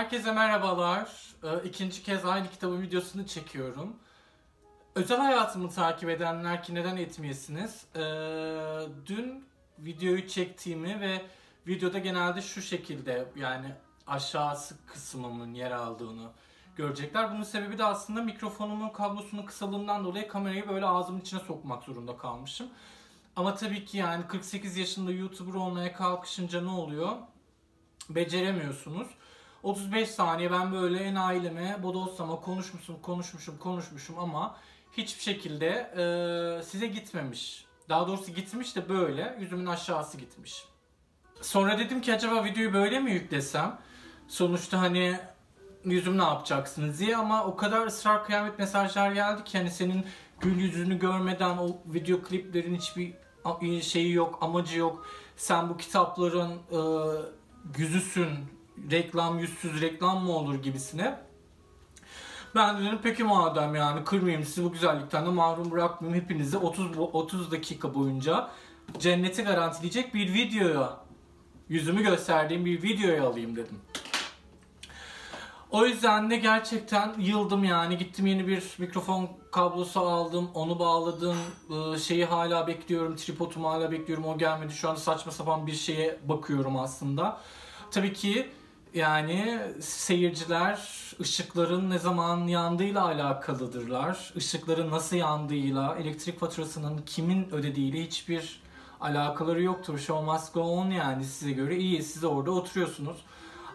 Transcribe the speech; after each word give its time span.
Herkese 0.00 0.32
merhabalar. 0.32 1.34
Ee, 1.44 1.68
İkinci 1.68 2.02
kez 2.02 2.24
aynı 2.24 2.50
kitabın 2.50 2.82
videosunu 2.82 3.26
çekiyorum. 3.26 3.96
Özel 4.94 5.18
hayatımı 5.18 5.70
takip 5.70 6.08
edenler 6.08 6.62
ki 6.62 6.74
neden 6.74 6.96
etmeyesiniz? 6.96 7.84
Ee, 7.96 8.00
dün 9.06 9.44
videoyu 9.78 10.28
çektiğimi 10.28 11.00
ve 11.00 11.22
videoda 11.66 11.98
genelde 11.98 12.42
şu 12.42 12.62
şekilde 12.62 13.32
yani 13.36 13.74
aşağısı 14.06 14.86
kısmımın 14.86 15.54
yer 15.54 15.70
aldığını 15.70 16.30
görecekler. 16.76 17.32
Bunun 17.32 17.42
sebebi 17.42 17.78
de 17.78 17.84
aslında 17.84 18.22
mikrofonumun 18.22 18.88
kablosunun 18.88 19.46
kısalığından 19.46 20.04
dolayı 20.04 20.28
kamerayı 20.28 20.68
böyle 20.68 20.86
ağzımın 20.86 21.20
içine 21.20 21.40
sokmak 21.40 21.82
zorunda 21.82 22.16
kalmışım. 22.16 22.68
Ama 23.36 23.54
tabii 23.54 23.84
ki 23.84 23.98
yani 23.98 24.26
48 24.26 24.76
yaşında 24.76 25.12
YouTuber 25.12 25.54
olmaya 25.54 25.92
kalkışınca 25.92 26.60
ne 26.60 26.70
oluyor? 26.70 27.16
Beceremiyorsunuz. 28.10 29.08
35 29.62 30.10
saniye 30.10 30.52
ben 30.52 30.72
böyle 30.72 30.98
en 30.98 31.14
aileme 31.14 31.82
bodoslama 31.82 32.40
konuşmuşum, 32.40 32.96
konuşmuşum, 33.02 33.58
konuşmuşum 33.58 34.18
ama 34.18 34.56
hiçbir 34.92 35.22
şekilde 35.22 35.68
e, 35.68 36.62
size 36.62 36.86
gitmemiş. 36.86 37.64
Daha 37.88 38.08
doğrusu 38.08 38.32
gitmiş 38.32 38.76
de 38.76 38.88
böyle 38.88 39.36
yüzümün 39.40 39.66
aşağısı 39.66 40.16
gitmiş. 40.16 40.64
Sonra 41.42 41.78
dedim 41.78 42.00
ki 42.00 42.14
acaba 42.14 42.44
videoyu 42.44 42.72
böyle 42.72 43.00
mi 43.00 43.12
yüklesem? 43.12 43.78
Sonuçta 44.28 44.80
hani 44.80 45.20
yüzüm 45.84 46.18
ne 46.18 46.22
yapacaksınız 46.22 47.00
diye 47.00 47.16
ama 47.16 47.44
o 47.44 47.56
kadar 47.56 47.86
ısrar 47.86 48.24
kıyamet 48.24 48.58
mesajlar 48.58 49.12
geldi 49.12 49.44
ki 49.44 49.58
hani 49.58 49.70
senin 49.70 50.06
gül 50.40 50.58
yüzünü 50.58 50.98
görmeden 50.98 51.58
o 51.58 51.76
video 51.86 52.22
kliplerin 52.22 52.74
hiçbir 52.74 53.14
şeyi 53.82 54.12
yok, 54.12 54.38
amacı 54.40 54.78
yok. 54.78 55.06
Sen 55.36 55.68
bu 55.68 55.76
kitapların 55.76 56.50
e, 56.50 56.80
yüzüsün, 57.78 58.28
reklam 58.90 59.38
yüzsüz 59.38 59.80
reklam 59.80 60.24
mı 60.24 60.32
olur 60.32 60.54
gibisine. 60.54 61.18
Ben 62.54 62.78
de 62.78 62.84
dedim 62.84 62.98
peki 63.02 63.24
madem 63.24 63.74
yani 63.74 64.04
kırmayayım 64.04 64.44
sizi 64.44 64.64
bu 64.64 64.72
güzellikten 64.72 65.26
de 65.26 65.30
mahrum 65.30 65.70
bırakmayayım 65.70 66.22
hepinizi 66.22 66.56
30 66.56 66.98
30 66.98 67.50
dakika 67.50 67.94
boyunca 67.94 68.50
cenneti 68.98 69.42
garantileyecek 69.42 70.14
bir 70.14 70.34
videoya 70.34 70.96
yüzümü 71.68 72.02
gösterdiğim 72.02 72.64
bir 72.64 72.82
videoya 72.82 73.26
alayım 73.26 73.56
dedim. 73.56 73.78
O 75.70 75.86
yüzden 75.86 76.30
de 76.30 76.36
gerçekten 76.36 77.14
yıldım 77.18 77.64
yani. 77.64 77.98
Gittim 77.98 78.26
yeni 78.26 78.46
bir 78.46 78.64
mikrofon 78.78 79.30
kablosu 79.52 80.00
aldım. 80.00 80.50
Onu 80.54 80.78
bağladım. 80.78 81.36
Şeyi 81.98 82.24
hala 82.24 82.66
bekliyorum. 82.66 83.16
Tripodumu 83.16 83.68
hala 83.68 83.90
bekliyorum. 83.90 84.24
O 84.24 84.38
gelmedi. 84.38 84.72
Şu 84.72 84.88
anda 84.88 85.00
saçma 85.00 85.32
sapan 85.32 85.66
bir 85.66 85.72
şeye 85.72 86.18
bakıyorum 86.28 86.76
aslında. 86.76 87.40
Tabii 87.90 88.12
ki 88.12 88.48
yani 88.94 89.60
seyirciler 89.80 90.88
ışıkların 91.20 91.90
ne 91.90 91.98
zaman 91.98 92.46
yandığıyla 92.46 93.04
alakalıdırlar. 93.04 94.32
Işıkların 94.36 94.90
nasıl 94.90 95.16
yandığıyla, 95.16 95.96
elektrik 95.96 96.40
faturasının 96.40 97.02
kimin 97.06 97.50
ödediğiyle 97.50 98.02
hiçbir 98.02 98.62
alakaları 99.00 99.62
yoktur. 99.62 99.98
Show 99.98 100.32
must 100.32 100.54
go 100.54 100.62
on 100.62 100.90
yani 100.90 101.24
size 101.24 101.52
göre 101.52 101.76
iyi. 101.76 102.02
Siz 102.02 102.24
orada 102.24 102.50
oturuyorsunuz. 102.50 103.16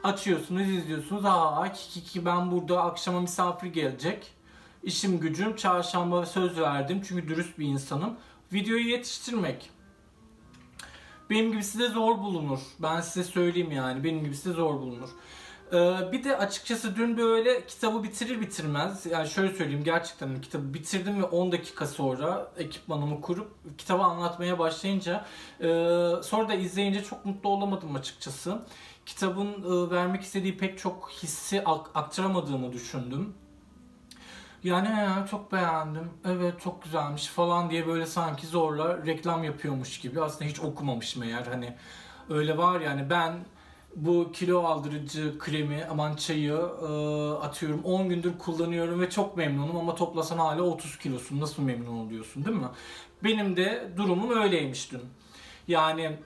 Açıyorsunuz, 0.03 0.69
izliyorsunuz. 0.69 1.25
Aa 1.25 1.71
ki, 1.71 2.03
ki 2.03 2.25
ben 2.25 2.51
burada 2.51 2.83
akşama 2.83 3.21
misafir 3.21 3.67
gelecek. 3.67 4.31
İşim 4.83 5.19
gücüm 5.19 5.55
çarşamba 5.55 6.25
söz 6.25 6.59
verdim 6.59 7.01
çünkü 7.07 7.27
dürüst 7.27 7.59
bir 7.59 7.65
insanım. 7.65 8.15
Videoyu 8.53 8.89
yetiştirmek. 8.89 9.69
Benim 11.29 11.51
gibisi 11.51 11.79
de 11.79 11.87
zor 11.89 12.17
bulunur. 12.17 12.59
Ben 12.79 13.01
size 13.01 13.23
söyleyeyim 13.23 13.71
yani. 13.71 14.03
Benim 14.03 14.23
gibisi 14.23 14.49
de 14.49 14.53
zor 14.53 14.73
bulunur. 14.73 15.09
Ee, 15.73 16.11
bir 16.11 16.23
de 16.23 16.37
açıkçası 16.37 16.95
dün 16.95 17.17
böyle 17.17 17.65
kitabı 17.65 18.03
bitirir 18.03 18.41
bitirmez 18.41 19.05
yani 19.05 19.27
şöyle 19.29 19.55
söyleyeyim 19.55 19.83
gerçekten 19.83 20.41
kitabı 20.41 20.73
bitirdim 20.73 21.21
ve 21.21 21.25
10 21.25 21.51
dakika 21.51 21.87
sonra 21.87 22.51
ekipmanımı 22.57 23.21
kurup 23.21 23.77
kitabı 23.77 24.03
anlatmaya 24.03 24.59
başlayınca 24.59 25.25
e, 25.59 25.67
sonra 26.23 26.49
da 26.49 26.53
izleyince 26.53 27.03
çok 27.03 27.25
mutlu 27.25 27.49
olamadım 27.49 27.95
açıkçası. 27.95 28.59
Kitabın 29.05 29.47
e, 29.47 29.91
vermek 29.91 30.21
istediği 30.21 30.57
pek 30.57 30.79
çok 30.79 31.09
hissi 31.09 31.63
aktaramadığını 31.95 32.73
düşündüm. 32.73 33.33
Yani 34.65 34.87
he, 34.87 35.27
çok 35.31 35.51
beğendim, 35.51 36.09
evet 36.25 36.61
çok 36.61 36.83
güzelmiş 36.83 37.27
falan 37.27 37.69
diye 37.69 37.87
böyle 37.87 38.05
sanki 38.05 38.47
zorla 38.47 39.05
reklam 39.05 39.43
yapıyormuş 39.43 39.99
gibi. 39.99 40.21
Aslında 40.21 40.49
hiç 40.49 40.59
okumamış 40.59 41.15
meğer 41.15 41.45
hani 41.45 41.75
öyle 42.29 42.57
var 42.57 42.81
yani 42.81 43.09
ben 43.09 43.45
bu 43.95 44.31
kilo 44.31 44.63
aldırıcı 44.63 45.39
kremi 45.39 45.85
aman 45.91 46.15
çayı 46.15 46.53
e, 46.53 46.87
atıyorum 47.31 47.83
10 47.83 48.09
gündür 48.09 48.37
kullanıyorum 48.37 49.01
ve 49.01 49.09
çok 49.09 49.37
memnunum 49.37 49.77
ama 49.77 49.95
toplasan 49.95 50.37
hala 50.37 50.61
30 50.61 50.97
kilosun 50.97 51.41
nasıl 51.41 51.63
memnun 51.63 52.05
oluyorsun 52.05 52.45
değil 52.45 52.57
mi? 52.57 52.69
Benim 53.23 53.57
de 53.57 53.89
durumum 53.97 54.41
öyleymiş 54.41 54.91
dün. 54.91 55.01
Yani 55.67 56.19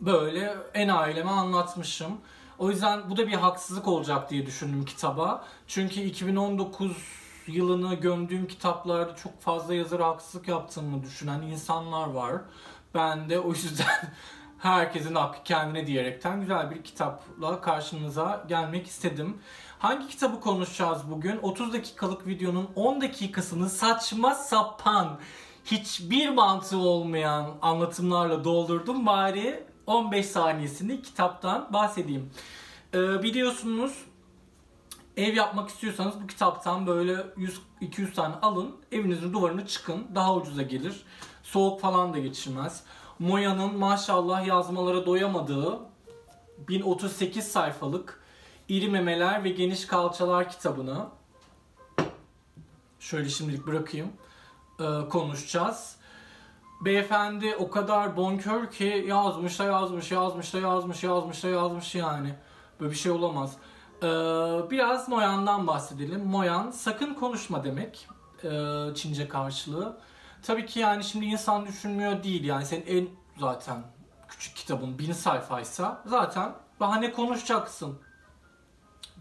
böyle 0.00 0.54
en 0.74 0.88
aileme 0.88 1.30
anlatmışım. 1.30 2.12
O 2.58 2.70
yüzden 2.70 3.10
bu 3.10 3.16
da 3.16 3.26
bir 3.26 3.34
haksızlık 3.34 3.88
olacak 3.88 4.30
diye 4.30 4.46
düşündüm 4.46 4.84
kitaba. 4.84 5.44
Çünkü 5.66 6.00
2019 6.00 7.21
yılını 7.46 7.94
gömdüğüm 7.94 8.46
kitaplarda 8.46 9.16
çok 9.16 9.40
fazla 9.40 9.74
yazar 9.74 10.00
haksızlık 10.00 10.48
yaptığımı 10.48 11.02
düşünen 11.02 11.42
insanlar 11.42 12.08
var. 12.08 12.34
Ben 12.94 13.30
de 13.30 13.38
o 13.38 13.48
yüzden 13.48 13.86
herkesin 14.58 15.14
hakkı 15.14 15.42
kendine 15.44 15.86
diyerekten 15.86 16.40
güzel 16.40 16.70
bir 16.70 16.82
kitapla 16.82 17.60
karşınıza 17.60 18.44
gelmek 18.48 18.86
istedim. 18.86 19.38
Hangi 19.78 20.08
kitabı 20.08 20.40
konuşacağız 20.40 21.10
bugün? 21.10 21.38
30 21.42 21.72
dakikalık 21.72 22.26
videonun 22.26 22.70
10 22.76 23.00
dakikasını 23.00 23.70
saçma 23.70 24.34
sapan, 24.34 25.18
hiçbir 25.64 26.28
mantığı 26.28 26.78
olmayan 26.78 27.50
anlatımlarla 27.62 28.44
doldurdum. 28.44 29.06
Bari 29.06 29.64
15 29.86 30.26
saniyesini 30.26 31.02
kitaptan 31.02 31.72
bahsedeyim. 31.72 32.30
Ee, 32.94 33.22
biliyorsunuz 33.22 34.04
ev 35.16 35.34
yapmak 35.34 35.68
istiyorsanız 35.68 36.14
bu 36.22 36.26
kitaptan 36.26 36.86
böyle 36.86 37.12
100-200 37.80 38.14
tane 38.14 38.34
alın. 38.34 38.76
Evinizin 38.92 39.32
duvarını 39.32 39.66
çıkın. 39.66 40.06
Daha 40.14 40.34
ucuza 40.34 40.62
gelir. 40.62 41.04
Soğuk 41.42 41.80
falan 41.80 42.14
da 42.14 42.18
geçirmez. 42.18 42.84
Moya'nın 43.18 43.78
maşallah 43.78 44.46
yazmalara 44.46 45.06
doyamadığı 45.06 45.78
1038 46.68 47.48
sayfalık 47.48 48.22
İri 48.68 48.88
Memeler 48.88 49.44
ve 49.44 49.48
Geniş 49.48 49.86
Kalçalar 49.86 50.48
kitabını 50.48 51.06
şöyle 53.00 53.28
şimdilik 53.28 53.66
bırakayım 53.66 54.08
ee, 54.80 55.08
konuşacağız. 55.08 55.96
Beyefendi 56.80 57.56
o 57.56 57.70
kadar 57.70 58.16
bonkör 58.16 58.70
ki 58.70 59.04
yazmış 59.08 59.58
da 59.58 59.64
yazmış, 59.64 60.10
yazmış 60.10 60.54
da 60.54 60.58
yazmış, 60.58 61.04
yazmış 61.04 61.44
da 61.44 61.48
yazmış 61.48 61.94
yani. 61.94 62.34
Böyle 62.80 62.90
bir 62.90 62.96
şey 62.96 63.12
olamaz. 63.12 63.56
Ee, 64.02 64.70
biraz 64.70 65.08
Moyan'dan 65.08 65.66
bahsedelim. 65.66 66.24
Moyan 66.24 66.70
sakın 66.70 67.14
konuşma 67.14 67.64
demek. 67.64 68.08
Ee, 68.44 68.94
Çince 68.94 69.28
karşılığı. 69.28 69.96
Tabii 70.42 70.66
ki 70.66 70.80
yani 70.80 71.04
şimdi 71.04 71.24
insan 71.24 71.66
düşünmüyor 71.66 72.22
değil 72.22 72.44
yani 72.44 72.66
senin 72.66 72.86
en 72.86 73.08
zaten 73.40 73.82
küçük 74.28 74.56
kitabın 74.56 74.98
bin 74.98 75.12
sayfaysa 75.12 76.02
zaten 76.06 76.54
daha 76.80 76.96
ne 76.96 77.12
konuşacaksın. 77.12 77.98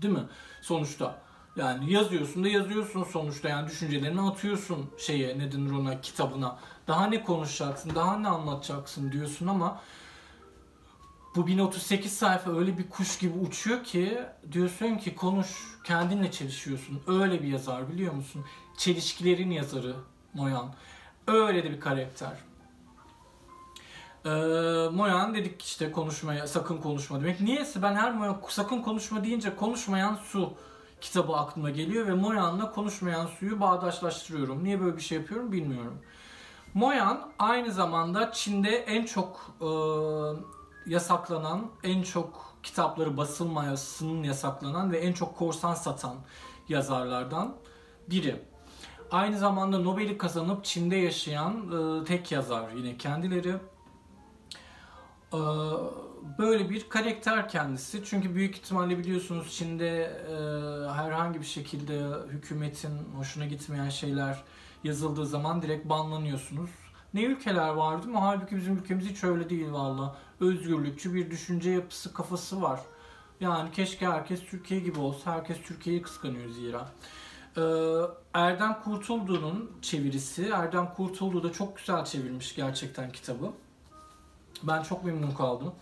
Değil 0.02 0.14
mi? 0.14 0.25
Sonuçta. 0.62 1.16
Yani 1.56 1.94
yazıyorsun 1.94 2.44
da 2.44 2.48
yazıyorsun 2.48 3.03
sonuçta 3.03 3.50
yani 3.50 3.68
düşüncelerini 3.68 4.22
atıyorsun 4.22 4.92
şeye 4.98 5.40
ne 5.40 5.52
denir 5.52 5.72
ona 5.72 6.02
kitabına. 6.02 6.58
Daha 6.88 7.07
ne 7.07 7.24
konuşacaksın, 7.24 7.95
daha 7.95 8.18
ne 8.18 8.27
anlatacaksın 8.27 9.12
diyorsun 9.12 9.48
ama 9.48 9.81
bu 11.36 11.48
1038 11.48 12.13
sayfa 12.13 12.57
öyle 12.57 12.78
bir 12.78 12.89
kuş 12.89 13.18
gibi 13.18 13.38
uçuyor 13.38 13.83
ki 13.83 14.19
diyorsun 14.51 14.95
ki 14.95 15.16
konuş 15.16 15.48
kendinle 15.83 16.31
çelişiyorsun. 16.31 17.01
Öyle 17.07 17.44
bir 17.44 17.48
yazar 17.48 17.89
biliyor 17.89 18.13
musun? 18.13 18.45
Çelişkilerin 18.78 19.51
yazarı 19.51 19.95
Moyan. 20.33 20.74
Öyle 21.28 21.63
de 21.63 21.72
bir 21.72 21.80
karakter. 21.80 22.38
Ee, 24.25 24.30
Moyan 24.92 25.36
dedik 25.36 25.62
işte 25.62 25.92
konuşmaya 25.92 26.48
sakın 26.48 26.78
konuşma 26.78 27.22
demek. 27.22 27.42
Niyeyse 27.42 27.81
ben 27.81 27.95
her 27.95 28.13
Moyan 28.13 28.42
sakın 28.50 28.81
konuşma 28.81 29.24
deyince 29.24 29.56
konuşmayan 29.56 30.16
su 30.16 30.54
kitabı 31.01 31.34
aklıma 31.34 31.69
geliyor 31.69 32.07
ve 32.07 32.13
Moyan'la 32.13 32.72
konuşmayan 32.72 33.25
suyu 33.25 33.60
bağdaşlaştırıyorum. 33.60 34.63
Niye 34.63 34.81
böyle 34.81 34.98
bir 34.98 35.01
şey 35.01 35.18
yapıyorum 35.18 35.51
bilmiyorum. 35.51 35.98
Moyan 36.74 37.31
aynı 37.39 37.72
zamanda 37.72 38.31
Çin'de 38.31 38.69
en 38.69 39.06
çok 39.06 39.56
e, 39.62 39.69
yasaklanan, 40.86 41.72
en 41.83 42.04
çok 42.04 42.56
kitapları 42.63 43.18
basılmayasının 43.18 44.24
yasaklanan 44.24 44.92
ve 44.92 44.98
en 44.98 45.13
çok 45.13 45.38
korsan 45.38 45.74
satan 45.74 46.16
yazarlardan 46.69 47.56
biri. 48.10 48.42
Aynı 49.12 49.38
zamanda 49.38 49.80
Nobel'i 49.80 50.18
kazanıp 50.18 50.66
Çin'de 50.66 50.95
yaşayan 50.95 51.72
e, 52.01 52.04
tek 52.04 52.31
yazar 52.31 52.72
yine 52.72 52.98
kendileri. 52.98 53.56
E, 55.33 55.39
böyle 56.39 56.69
bir 56.69 56.89
karakter 56.89 57.50
kendisi. 57.50 58.04
Çünkü 58.06 58.36
büyük 58.36 58.56
ihtimalle 58.56 58.98
biliyorsunuz 58.98 59.51
Çin'de 59.57 60.01
e, 60.04 60.34
herhangi 60.92 61.39
bir 61.39 61.45
şekilde 61.45 62.01
hükümetin 62.30 62.92
hoşuna 63.18 63.45
gitmeyen 63.45 63.89
şeyler 63.89 64.44
yazıldığı 64.84 65.25
zaman 65.25 65.62
direkt 65.62 65.89
banlanıyorsunuz. 65.89 66.69
Ne 67.13 67.24
ülkeler 67.24 67.69
vardı 67.69 68.08
mı? 68.08 68.18
Halbuki 68.19 68.56
bizim 68.56 68.78
ülkemiz 68.78 69.06
hiç 69.06 69.24
öyle 69.24 69.50
değil 69.50 69.72
valla. 69.72 70.16
Özgürlükçü 70.40 71.13
bir 71.13 71.31
düşünce 71.31 71.69
yapısı, 71.69 72.13
kafası 72.13 72.62
var. 72.62 72.80
Yani 73.40 73.72
keşke 73.72 74.08
herkes 74.08 74.44
Türkiye 74.46 74.80
gibi 74.80 75.00
olsa. 75.00 75.31
Herkes 75.34 75.58
Türkiye'yi 75.62 76.02
kıskanıyor 76.02 76.50
zira. 76.50 76.90
Ee, 77.58 77.62
Erdem 78.34 78.78
Kurtuldu'nun 78.84 79.72
çevirisi. 79.81 80.50
Erdem 80.54 80.94
Kurtuldu 80.94 81.44
da 81.44 81.52
çok 81.52 81.78
güzel 81.78 82.06
çevirmiş 82.06 82.56
gerçekten 82.56 83.12
kitabı. 83.12 83.52
Ben 84.63 84.84
çok 84.84 85.06
memnun 85.06 85.31
kaldım. 85.31 85.74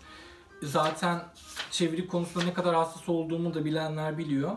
Zaten 0.62 1.22
çeviri 1.70 2.08
konusunda 2.08 2.44
ne 2.44 2.54
kadar 2.54 2.74
hassas 2.74 3.08
olduğumu 3.08 3.54
da 3.54 3.64
bilenler 3.64 4.18
biliyor. 4.18 4.50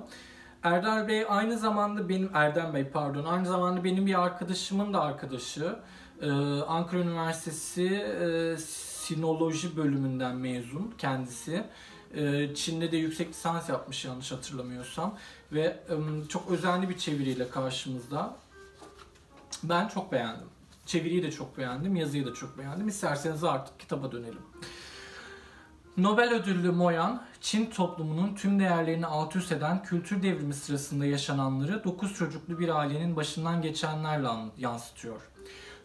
Erdem 0.64 1.08
Bey 1.08 1.26
aynı 1.30 1.58
zamanda 1.58 2.10
benim 2.10 2.32
Erdem 2.34 2.74
Bey 2.74 2.84
pardon 2.90 3.26
aynı 3.26 3.48
zamanda 3.48 3.84
benim 3.84 4.06
bir 4.06 4.24
arkadaşımın 4.24 4.94
da 4.94 5.02
arkadaşı. 5.02 5.76
Ee, 6.22 6.30
Ankara 6.68 7.02
Üniversitesi 7.02 7.86
e, 7.86 8.58
Sinoloji 8.58 9.78
bölümünden 9.78 10.36
mezun 10.36 10.94
kendisi. 10.98 11.64
Ee, 12.16 12.56
Çin'de 12.56 12.92
de 12.92 12.98
yüksek 12.98 13.30
lisans 13.30 13.70
yapmış 13.70 14.06
yanlış 14.06 14.32
hatırlamıyorsam 14.32 15.18
ve 15.52 15.84
çok 16.30 16.52
özenli 16.52 16.90
bir 16.90 16.98
çeviriyle 16.98 17.50
karşımızda. 17.50 18.36
Ben 19.64 19.88
çok 19.88 20.12
beğendim. 20.12 20.48
Çeviriyi 20.86 21.24
de 21.24 21.32
çok 21.32 21.58
beğendim, 21.58 21.96
yazıyı 21.96 22.26
da 22.26 22.34
çok 22.34 22.58
beğendim. 22.58 22.88
İsterseniz 22.88 23.44
artık 23.44 23.80
kitaba 23.80 24.12
dönelim. 24.12 24.42
Nobel 25.98 26.34
ödüllü 26.34 26.72
Moyan, 26.72 27.24
Çin 27.42 27.66
toplumunun 27.66 28.36
tüm 28.36 28.60
değerlerini 28.60 29.06
alt 29.06 29.36
üst 29.36 29.52
eden 29.52 29.84
kültür 29.84 30.24
devrimi 30.24 30.54
sırasında 30.54 31.06
yaşananları 31.06 31.84
9 31.84 32.14
çocuklu 32.14 32.60
bir 32.60 32.70
ailenin 32.70 33.16
başından 33.16 33.62
geçenlerle 33.62 34.28
yansıtıyor. 34.58 35.22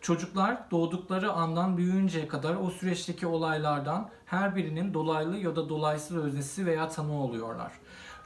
Çocuklar 0.00 0.70
doğdukları 0.70 1.32
andan 1.32 1.76
büyüyünceye 1.76 2.28
kadar 2.28 2.54
o 2.54 2.70
süreçteki 2.70 3.26
olaylardan 3.26 4.10
her 4.26 4.56
birinin 4.56 4.94
dolaylı 4.94 5.36
ya 5.36 5.56
da 5.56 5.68
dolaysız 5.68 6.16
öznesi 6.16 6.66
veya 6.66 6.88
tanığı 6.88 7.22
oluyorlar. 7.22 7.72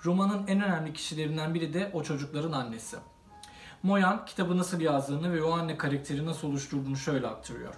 Romanın 0.05 0.47
en 0.47 0.61
önemli 0.61 0.93
kişilerinden 0.93 1.55
biri 1.55 1.75
de 1.75 1.91
o 1.93 2.03
çocukların 2.03 2.53
annesi. 2.53 2.97
Moyan 3.83 4.25
kitabı 4.25 4.59
nasıl 4.59 4.81
yazdığını 4.81 5.33
ve 5.33 5.43
o 5.43 5.53
anne 5.53 5.77
karakteri 5.77 6.27
nasıl 6.27 6.49
oluşturduğunu 6.49 6.97
şöyle 6.97 7.27
aktarıyor. 7.27 7.75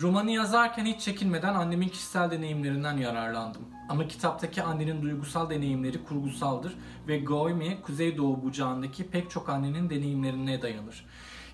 Romanı 0.00 0.30
yazarken 0.30 0.86
hiç 0.86 1.00
çekinmeden 1.00 1.54
annemin 1.54 1.88
kişisel 1.88 2.30
deneyimlerinden 2.30 2.96
yararlandım. 2.96 3.62
Ama 3.88 4.08
kitaptaki 4.08 4.62
annenin 4.62 5.02
duygusal 5.02 5.50
deneyimleri 5.50 6.04
kurgusaldır 6.04 6.74
ve 7.08 7.18
Goimi, 7.18 7.82
Kuzeydoğu 7.82 8.42
bucağındaki 8.42 9.10
pek 9.10 9.30
çok 9.30 9.48
annenin 9.48 9.90
deneyimlerine 9.90 10.62
dayanır. 10.62 11.06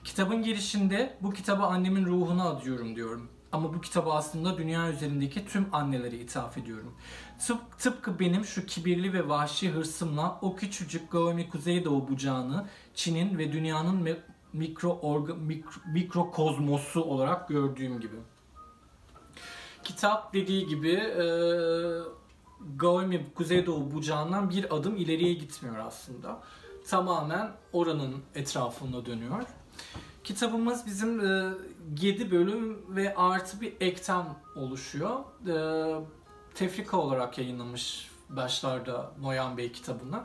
Kitabın 0.05 0.43
girişinde 0.43 1.17
bu 1.21 1.31
kitabı 1.31 1.63
annemin 1.63 2.07
ruhuna 2.07 2.49
adıyorum 2.49 2.97
diyorum. 2.97 3.29
Ama 3.53 3.75
bu 3.75 3.81
kitabı 3.81 4.13
aslında 4.13 4.59
dünya 4.59 4.91
üzerindeki 4.91 5.47
tüm 5.47 5.67
annelere 5.73 6.17
ithaf 6.17 6.59
ediyorum. 6.59 6.95
Tıp, 7.47 7.79
tıpkı 7.79 8.19
benim 8.19 8.45
şu 8.45 8.67
kibirli 8.67 9.13
ve 9.13 9.29
vahşi 9.29 9.71
hırsımla 9.71 10.39
o 10.43 10.57
küçücük 10.57 11.13
Gaomi 11.13 11.51
Kuzeydoğu 11.51 12.09
bucağını 12.09 12.69
Çin'in 12.95 13.39
ve 13.39 13.53
dünyanın 13.53 14.09
mikro, 14.53 14.99
orga, 15.03 15.35
mikro, 15.35 15.81
mikrokozmosu 15.93 17.03
olarak 17.03 17.49
gördüğüm 17.49 18.01
gibi. 18.01 18.17
Kitap 19.85 20.35
dediği 20.35 20.67
gibi 20.67 20.93
e, 20.93 21.27
Gaomi 22.77 23.27
Kuzeydoğu 23.35 23.93
bucağından 23.93 24.51
bir 24.51 24.77
adım 24.77 24.97
ileriye 24.97 25.35
gitmiyor 25.35 25.77
aslında. 25.77 26.41
Tamamen 26.89 27.53
oranın 27.73 28.15
etrafında 28.35 29.07
dönüyor. 29.07 29.45
Kitabımız 30.25 30.87
bizim 30.87 31.21
e, 31.21 31.53
7 32.01 32.31
bölüm 32.31 32.97
ve 32.97 33.15
artı 33.15 33.61
bir 33.61 33.73
ekten 33.81 34.27
oluşuyor. 34.57 35.21
E, 35.49 35.55
tefrika 36.55 36.97
olarak 36.97 37.39
yayınlamış 37.39 38.11
başlarda 38.29 39.13
Noyan 39.21 39.57
Bey 39.57 39.73
kitabını. 39.73 40.25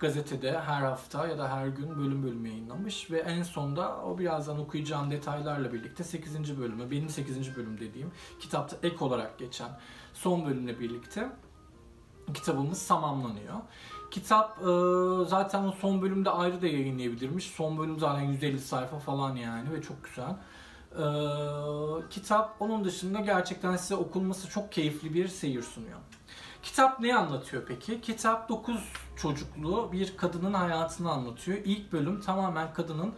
Gazetede 0.00 0.60
her 0.60 0.82
hafta 0.82 1.26
ya 1.26 1.38
da 1.38 1.56
her 1.56 1.66
gün 1.66 1.98
bölüm 1.98 2.22
bölüm 2.22 2.46
yayınlamış 2.46 3.10
ve 3.10 3.18
en 3.18 3.42
sonda 3.42 4.02
o 4.04 4.18
birazdan 4.18 4.58
okuyacağım 4.58 5.10
detaylarla 5.10 5.72
birlikte 5.72 6.04
8. 6.04 6.58
bölümü, 6.58 6.90
benim 6.90 7.08
8. 7.08 7.56
bölüm 7.56 7.80
dediğim 7.80 8.12
kitapta 8.40 8.76
ek 8.82 9.04
olarak 9.04 9.38
geçen 9.38 9.68
son 10.14 10.46
bölümle 10.46 10.80
birlikte 10.80 11.28
kitabımız 12.34 12.86
tamamlanıyor. 12.86 13.54
Kitap 14.10 14.58
e, 14.58 14.64
zaten 15.28 15.70
son 15.70 16.02
bölümde 16.02 16.30
ayrı 16.30 16.62
da 16.62 16.66
yayınlayabilirmiş. 16.66 17.44
Son 17.46 17.78
bölüm 17.78 17.98
zaten 17.98 18.22
150 18.22 18.60
sayfa 18.60 18.98
falan 18.98 19.36
yani 19.36 19.72
ve 19.72 19.82
çok 19.82 19.96
güzel. 20.04 20.36
E, 20.92 21.04
kitap 22.10 22.56
onun 22.60 22.84
dışında 22.84 23.20
gerçekten 23.20 23.76
size 23.76 23.94
okunması 23.94 24.48
çok 24.48 24.72
keyifli 24.72 25.14
bir 25.14 25.28
seyir 25.28 25.62
sunuyor. 25.62 25.98
Kitap 26.62 27.00
ne 27.00 27.16
anlatıyor 27.16 27.62
peki? 27.68 28.00
Kitap 28.00 28.48
9 28.48 28.92
çocuklu 29.16 29.92
bir 29.92 30.16
kadının 30.16 30.54
hayatını 30.54 31.10
anlatıyor. 31.10 31.58
İlk 31.64 31.92
bölüm 31.92 32.20
tamamen 32.20 32.74
kadının 32.74 33.14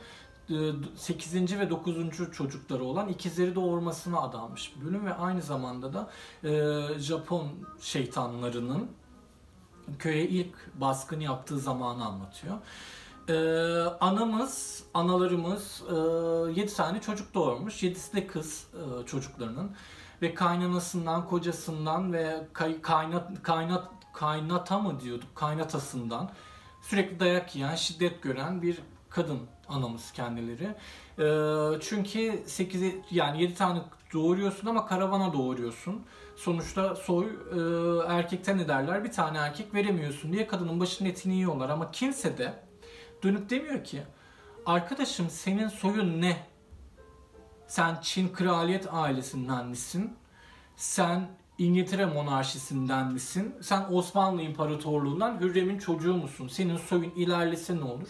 8. 0.97 1.53
E, 1.53 1.59
ve 1.59 1.71
9. 1.71 1.97
çocukları 2.33 2.85
olan 2.85 3.09
ikizleri 3.09 3.55
doğurmasına 3.55 4.21
adanmış 4.21 4.77
bir 4.77 4.87
bölüm 4.87 5.07
ve 5.07 5.15
aynı 5.15 5.43
zamanda 5.43 5.93
da 5.93 6.11
e, 6.45 6.99
Japon 6.99 7.49
şeytanlarının 7.81 8.91
köye 9.99 10.29
ilk 10.29 10.81
baskın 10.81 11.21
yaptığı 11.21 11.59
zamanı 11.59 12.07
anlatıyor. 12.07 12.55
Ee, 13.29 13.35
anamız, 14.01 14.85
analarımız 14.95 15.83
e, 16.57 16.61
7 16.61 16.75
tane 16.75 17.01
çocuk 17.01 17.35
doğurmuş. 17.35 17.83
7'si 17.83 18.17
de 18.17 18.27
kız 18.27 18.67
e, 18.75 19.07
çocuklarının. 19.07 19.71
Ve 20.23 20.35
kaynanasından, 20.35 21.29
kocasından 21.29 22.13
ve 22.13 22.47
kay, 22.53 22.81
kaynat, 22.81 23.43
kaynat, 23.43 23.89
kaynata 24.13 24.79
mı 24.79 25.01
diyorduk, 25.01 25.35
kaynatasından 25.35 26.31
sürekli 26.83 27.21
dayak 27.21 27.57
yiyen, 27.57 27.75
şiddet 27.75 28.23
gören 28.23 28.63
bir 28.63 28.79
kadın 29.09 29.39
anamız 29.69 30.13
kendileri. 30.13 30.75
E, 31.19 31.81
çünkü 31.81 32.43
8 32.47 32.83
yani 33.11 33.43
7 33.43 33.55
tane 33.55 33.83
doğuruyorsun 34.13 34.67
ama 34.67 34.87
karavana 34.87 35.33
doğuruyorsun 35.33 36.03
sonuçta 36.41 36.97
soy 36.97 37.27
e, 37.27 37.59
erkekten 38.13 38.59
ederler 38.59 39.05
bir 39.05 39.13
tane 39.13 39.39
erkek 39.39 39.75
veremiyorsun 39.75 40.33
diye 40.33 40.47
kadının 40.47 40.81
başının 40.81 41.09
etini 41.09 41.35
yiyorlar 41.35 41.71
ama 41.71 41.91
kimse 41.91 42.39
de 42.39 42.55
dönüp 43.23 43.51
demiyor 43.51 43.85
ki 43.85 44.03
arkadaşım 44.67 45.31
senin 45.31 45.69
soyun 45.69 46.21
ne? 46.21 46.47
Sen 47.67 47.99
Çin 48.03 48.29
kraliyet 48.29 48.95
ailesinden 48.95 49.67
misin? 49.67 50.15
Sen 50.77 51.29
İngiltere 51.59 52.07
monarşisinden 52.07 53.13
misin? 53.13 53.55
Sen 53.63 53.87
Osmanlı 53.91 54.43
İmparatorluğundan 54.43 55.41
Hürrem'in 55.41 55.79
çocuğu 55.79 56.15
musun? 56.15 56.49
Senin 56.49 56.77
soyun 56.77 57.11
ilerlese 57.11 57.77
ne 57.77 57.85
olur? 57.85 58.09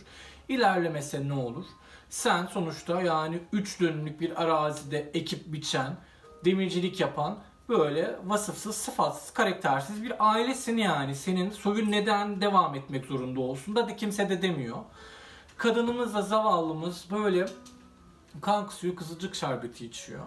İlerlemese 0.49 1.29
ne 1.29 1.33
olur? 1.33 1.65
Sen 2.09 2.47
sonuçta 2.47 3.03
yani 3.03 3.41
3 3.53 3.81
dönümlük 3.81 4.21
bir 4.21 4.43
arazide 4.43 5.11
ekip 5.15 5.53
biçen, 5.53 5.97
demircilik 6.45 7.01
yapan 7.01 7.39
böyle 7.71 8.19
vasıfsız, 8.27 8.77
sıfatsız, 8.77 9.31
karaktersiz 9.31 10.03
bir 10.03 10.31
ailesin 10.33 10.77
yani. 10.77 11.15
Senin 11.15 11.51
soyun 11.51 11.91
neden 11.91 12.41
devam 12.41 12.75
etmek 12.75 13.07
zorunda 13.07 13.41
olsun 13.41 13.77
da, 13.77 13.89
da 13.89 13.97
kimse 13.97 14.29
de 14.29 14.43
demiyor. 14.43 14.77
Kadınımız 15.57 16.15
da 16.15 16.23
zavallımız 16.23 17.07
böyle 17.11 17.47
kan 18.41 18.69
suyu 18.69 18.97
kızılcık 18.97 19.35
şerbeti 19.35 19.87
içiyor. 19.87 20.27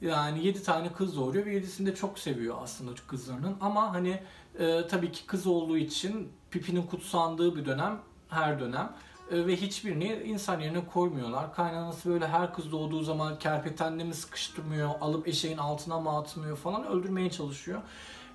Yani 0.00 0.46
7 0.46 0.62
tane 0.62 0.92
kız 0.92 1.16
doğuruyor 1.16 1.46
ve 1.46 1.58
7'sini 1.58 1.86
de 1.86 1.94
çok 1.94 2.18
seviyor 2.18 2.56
aslında 2.62 2.90
kızlarının. 3.06 3.56
Ama 3.60 3.94
hani 3.94 4.22
e, 4.58 4.86
tabii 4.86 5.12
ki 5.12 5.26
kız 5.26 5.46
olduğu 5.46 5.76
için 5.76 6.32
pipinin 6.50 6.82
kutsandığı 6.82 7.56
bir 7.56 7.64
dönem 7.64 7.98
her 8.28 8.60
dönem. 8.60 8.92
E, 9.30 9.46
ve 9.46 9.56
hiçbirini 9.56 10.22
insan 10.24 10.60
yerine 10.60 10.86
koymuyorlar. 10.86 11.54
Kaynanası 11.54 12.10
böyle 12.10 12.28
her 12.28 12.54
kız 12.54 12.72
doğduğu 12.72 13.02
zaman 13.02 13.38
kerpetenle 13.38 14.04
mi 14.04 14.14
sıkıştırmıyor, 14.14 14.90
alıp 15.00 15.28
eşeğin 15.28 15.58
altına 15.58 16.00
mı 16.00 16.18
atmıyor 16.18 16.56
falan 16.56 16.86
öldürmeye 16.86 17.30
çalışıyor. 17.30 17.82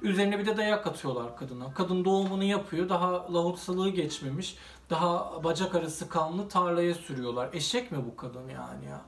Üzerine 0.01 0.39
bir 0.39 0.45
de 0.45 0.57
dayak 0.57 0.87
atıyorlar 0.87 1.37
kadına. 1.37 1.73
Kadın 1.73 2.05
doğumunu 2.05 2.43
yapıyor. 2.43 2.89
Daha 2.89 3.33
lahutsalığı 3.33 3.89
geçmemiş. 3.89 4.55
Daha 4.89 5.43
bacak 5.43 5.75
arası 5.75 6.09
kanlı 6.09 6.49
tarlaya 6.49 6.93
sürüyorlar. 6.93 7.49
Eşek 7.53 7.91
mi 7.91 7.97
bu 8.11 8.15
kadın 8.15 8.49
yani 8.49 8.85
ya? 8.85 9.01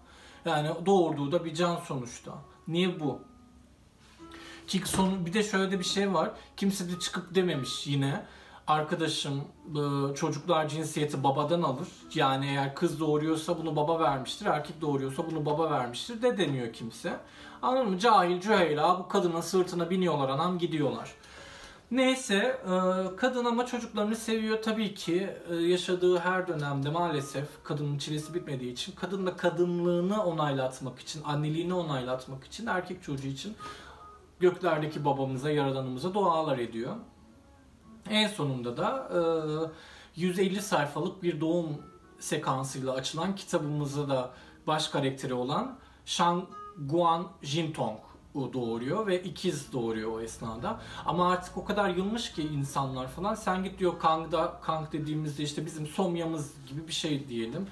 Yani 0.46 0.70
doğurduğu 0.86 1.32
da 1.32 1.46
bir 1.46 1.54
can 1.54 1.76
sonuçta. 1.76 2.32
Niye 2.68 3.00
bu? 3.00 3.22
Ki 4.68 4.82
sonu 4.86 5.26
bir 5.26 5.34
de 5.34 5.44
şöyle 5.44 5.72
de 5.72 5.80
bir 5.80 5.84
şey 5.84 6.14
var. 6.14 6.32
Kimse 6.58 6.90
de 6.92 7.00
çıkıp 7.00 7.36
dememiş 7.36 7.88
yine. 7.88 8.26
Arkadaşım 8.68 9.42
e, 9.70 10.16
çocuklar 10.16 10.68
cinsiyeti 10.68 11.24
babadan 11.24 11.62
alır. 11.62 11.88
Yani 12.16 12.46
eğer 12.46 12.76
kız 12.76 13.00
doğuruyorsa 13.00 13.58
bunu 13.58 13.76
baba 13.76 14.00
vermiştir, 14.00 14.46
erkek 14.46 14.82
doğuruyorsa 14.82 15.32
bunu 15.32 15.46
baba 15.46 15.72
vermiştir 15.72 16.22
de 16.22 16.38
deniyor 16.38 16.74
kimse. 16.74 17.20
Anladın 17.62 17.90
mı? 17.90 18.00
Cahil, 18.00 18.42
cüheyla 18.42 19.00
bu 19.00 19.08
kadının 19.08 19.42
sırtına 19.42 19.90
biniyorlar 19.90 20.30
anam 20.30 20.58
gidiyorlar. 20.58 21.12
Neyse 21.92 22.36
e, 22.36 22.72
kadın 23.16 23.46
ama 23.46 23.66
çocuklarını 23.66 24.16
seviyor 24.16 24.62
tabii 24.62 24.94
ki 24.94 25.30
e, 25.50 25.56
yaşadığı 25.56 26.20
her 26.20 26.48
dönemde 26.48 26.90
maalesef 26.90 27.48
kadının 27.64 27.98
çilesi 27.98 28.34
bitmediği 28.34 28.72
için 28.72 28.94
kadın 28.96 29.26
da 29.26 29.38
kadınlığını 29.38 30.24
onaylatmak 30.24 31.00
için 31.00 31.22
anneliğini 31.24 31.74
onaylatmak 31.74 32.44
için 32.44 32.68
erkek 32.68 33.04
çocuğu 33.04 33.28
için 33.28 33.56
göklerdeki 34.40 35.06
babamıza 35.06 35.52
yaradanımıza 35.52 36.14
dualar 36.14 36.58
ediyor. 36.58 36.96
En 38.10 38.28
sonunda 38.28 38.78
da 38.78 39.10
e, 40.18 40.22
150 40.22 40.62
sayfalık 40.62 41.24
bir 41.24 41.42
doğum 41.42 41.82
sekansıyla 42.20 42.94
açılan 42.94 43.36
kitabımızda 43.36 44.10
da 44.10 44.32
baş 44.68 44.88
karakteri 44.88 45.34
olan 45.34 45.78
Shang 46.06 46.44
Guan 46.78 47.28
Jintong 47.42 48.00
doğuruyor 48.36 49.08
ve 49.08 49.24
ikiz 49.24 49.74
doğuruyor 49.74 50.12
o 50.12 50.22
esnada. 50.22 50.82
Ama 51.06 51.32
artık 51.32 51.58
o 51.58 51.66
kadar 51.66 51.90
yılmış 51.90 52.32
ki 52.32 52.42
insanlar 52.42 53.08
falan. 53.08 53.36
Sen 53.36 53.64
git 53.64 53.80
diyor 53.80 54.00
Kang'da, 54.00 54.60
Kang 54.64 54.92
dediğimizde 54.92 55.44
işte 55.44 55.66
bizim 55.66 55.88
somyamız 55.88 56.52
gibi 56.68 56.88
bir 56.88 56.94
şey 56.94 57.28
diyelim. 57.28 57.68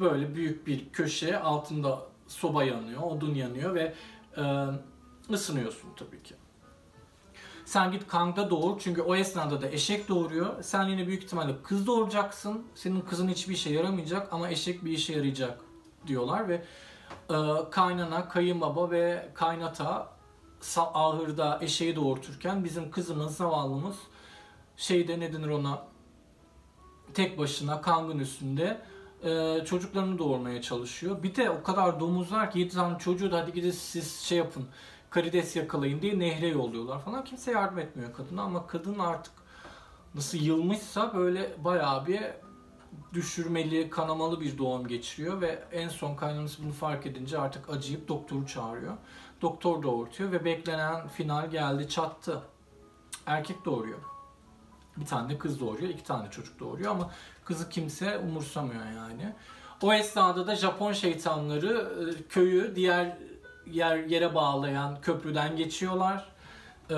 Böyle 0.00 0.34
büyük 0.34 0.66
bir 0.66 0.88
köşe 0.92 1.40
altında 1.40 1.98
soba 2.28 2.64
yanıyor, 2.64 3.02
odun 3.02 3.34
yanıyor 3.34 3.74
ve 3.74 3.94
e, 4.36 4.66
ısınıyorsun 5.30 5.90
tabii 5.96 6.22
ki. 6.22 6.34
Sen 7.64 7.92
git 7.92 8.08
Kang'da 8.08 8.50
doğur 8.50 8.78
çünkü 8.80 9.02
o 9.02 9.14
esnada 9.14 9.62
da 9.62 9.68
eşek 9.68 10.08
doğuruyor. 10.08 10.62
Sen 10.62 10.88
yine 10.88 11.06
büyük 11.06 11.24
ihtimalle 11.24 11.62
kız 11.62 11.86
doğuracaksın. 11.86 12.66
Senin 12.74 13.00
kızın 13.00 13.28
hiçbir 13.28 13.54
işe 13.54 13.70
yaramayacak 13.70 14.32
ama 14.32 14.50
eşek 14.50 14.84
bir 14.84 14.92
işe 14.92 15.12
yarayacak 15.12 15.60
diyorlar 16.06 16.48
ve 16.48 16.64
e, 17.30 17.36
kaynana, 17.70 18.28
kayınbaba 18.28 18.90
ve 18.90 19.28
kaynata 19.34 20.08
ahırda 20.76 21.58
eşeği 21.62 21.96
doğurturken 21.96 22.64
bizim 22.64 22.90
kızımız, 22.90 23.36
zavallımız 23.36 23.96
şeyde 24.76 25.20
ne 25.20 25.32
denir 25.32 25.48
ona 25.48 25.86
tek 27.14 27.38
başına 27.38 27.80
kangın 27.80 28.18
üstünde 28.18 28.80
e, 29.24 29.64
çocuklarını 29.64 30.18
doğurmaya 30.18 30.62
çalışıyor. 30.62 31.22
Bir 31.22 31.34
de 31.34 31.50
o 31.50 31.62
kadar 31.62 32.00
domuzlar 32.00 32.50
ki 32.50 32.58
7 32.58 32.74
tane 32.74 32.98
çocuğu 32.98 33.32
da 33.32 33.38
hadi 33.38 33.52
gidin 33.52 33.70
siz 33.70 34.20
şey 34.20 34.38
yapın 34.38 34.68
karides 35.10 35.56
yakalayın 35.56 36.02
diye 36.02 36.18
nehre 36.18 36.48
yolluyorlar 36.48 37.00
falan. 37.00 37.24
Kimse 37.24 37.50
yardım 37.50 37.78
etmiyor 37.78 38.12
kadına 38.12 38.42
ama 38.42 38.66
kadın 38.66 38.98
artık 38.98 39.32
nasıl 40.14 40.38
yılmışsa 40.38 41.14
böyle 41.14 41.64
bayağı 41.64 42.06
bir 42.06 42.20
düşürmeli, 43.12 43.90
kanamalı 43.90 44.40
bir 44.40 44.58
doğum 44.58 44.88
geçiriyor 44.88 45.40
ve 45.40 45.64
en 45.72 45.88
son 45.88 46.16
kaynanası 46.16 46.64
bunu 46.64 46.72
fark 46.72 47.06
edince 47.06 47.38
artık 47.38 47.70
acıyıp 47.70 48.08
doktoru 48.08 48.46
çağırıyor. 48.46 48.96
Doktor 49.42 49.82
doğurtuyor 49.82 50.32
ve 50.32 50.44
beklenen 50.44 51.08
final 51.08 51.50
geldi, 51.50 51.88
çattı. 51.88 52.42
Erkek 53.26 53.64
doğuruyor. 53.64 53.98
Bir 54.96 55.06
tane 55.06 55.28
de 55.28 55.38
kız 55.38 55.60
doğuruyor, 55.60 55.88
iki 55.88 56.04
tane 56.04 56.30
çocuk 56.30 56.60
doğuruyor 56.60 56.90
ama 56.90 57.10
kızı 57.44 57.68
kimse 57.68 58.18
umursamıyor 58.18 58.86
yani. 58.96 59.34
O 59.82 59.92
esnada 59.92 60.46
da 60.46 60.56
Japon 60.56 60.92
şeytanları 60.92 61.92
e, 62.10 62.28
köyü 62.28 62.76
diğer 62.76 63.18
yer 63.72 63.96
yere 63.96 64.34
bağlayan 64.34 65.00
köprüden 65.00 65.56
geçiyorlar. 65.56 66.28
Ee, 66.90 66.94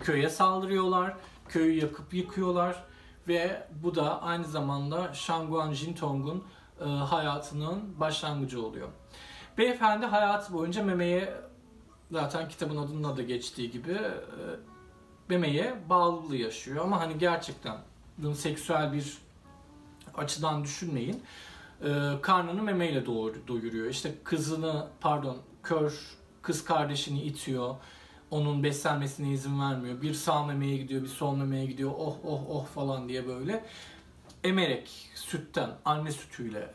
köye 0.00 0.28
saldırıyorlar. 0.28 1.16
Köyü 1.48 1.80
yakıp 1.80 2.14
yıkıyorlar 2.14 2.84
ve 3.28 3.66
bu 3.82 3.94
da 3.94 4.22
aynı 4.22 4.44
zamanda 4.44 5.14
Shangguan 5.14 5.72
Jintong'un 5.72 6.44
e, 6.80 6.84
hayatının 6.84 8.00
başlangıcı 8.00 8.66
oluyor. 8.66 8.88
Beyefendi 9.58 10.06
hayatı 10.06 10.52
boyunca 10.52 10.84
memeye 10.84 11.34
zaten 12.12 12.48
kitabın 12.48 12.76
adında 12.76 13.16
da 13.16 13.22
geçtiği 13.22 13.70
gibi 13.70 13.92
e, 13.92 14.12
memeye 15.28 15.74
bağlılığı 15.88 16.36
yaşıyor 16.36 16.84
ama 16.84 17.00
hani 17.00 17.18
gerçekten 17.18 17.76
seksüel 18.34 18.92
bir 18.92 19.18
açıdan 20.16 20.64
düşünmeyin. 20.64 21.22
E, 21.84 22.20
karnını 22.22 22.62
memeyle 22.62 23.06
doyuruyor. 23.48 23.86
İşte 23.86 24.14
kızını 24.24 24.86
pardon 25.00 25.36
kör 25.62 26.16
kız 26.42 26.64
kardeşini 26.64 27.22
itiyor 27.22 27.74
onun 28.30 28.62
beslenmesine 28.62 29.32
izin 29.32 29.60
vermiyor. 29.60 30.02
Bir 30.02 30.14
sağ 30.14 30.44
memeye 30.44 30.76
gidiyor, 30.76 31.02
bir 31.02 31.08
sol 31.08 31.36
memeye 31.36 31.66
gidiyor. 31.66 31.90
Oh 31.98 32.16
oh 32.24 32.42
oh 32.50 32.66
falan 32.66 33.08
diye 33.08 33.26
böyle 33.26 33.64
emerek 34.44 35.10
sütten, 35.14 35.70
anne 35.84 36.12
sütüyle 36.12 36.70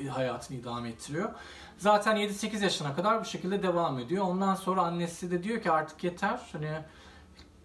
e, 0.00 0.04
hayatını 0.08 0.58
idame 0.58 0.88
ettiriyor. 0.88 1.30
Zaten 1.78 2.16
7-8 2.16 2.62
yaşına 2.62 2.94
kadar 2.94 3.20
bu 3.20 3.24
şekilde 3.24 3.62
devam 3.62 3.98
ediyor. 3.98 4.24
Ondan 4.24 4.54
sonra 4.54 4.82
annesi 4.82 5.30
de 5.30 5.42
diyor 5.42 5.62
ki 5.62 5.70
artık 5.70 6.04
yeter. 6.04 6.40
Hani 6.52 6.70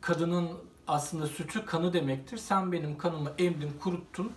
kadının 0.02 0.50
aslında 0.88 1.28
sütü 1.28 1.66
kanı 1.66 1.94
demektir. 1.94 2.38
Sen 2.38 2.72
benim 2.72 2.98
kanımı 2.98 3.32
emdin, 3.38 3.72
kuruttun. 3.80 4.32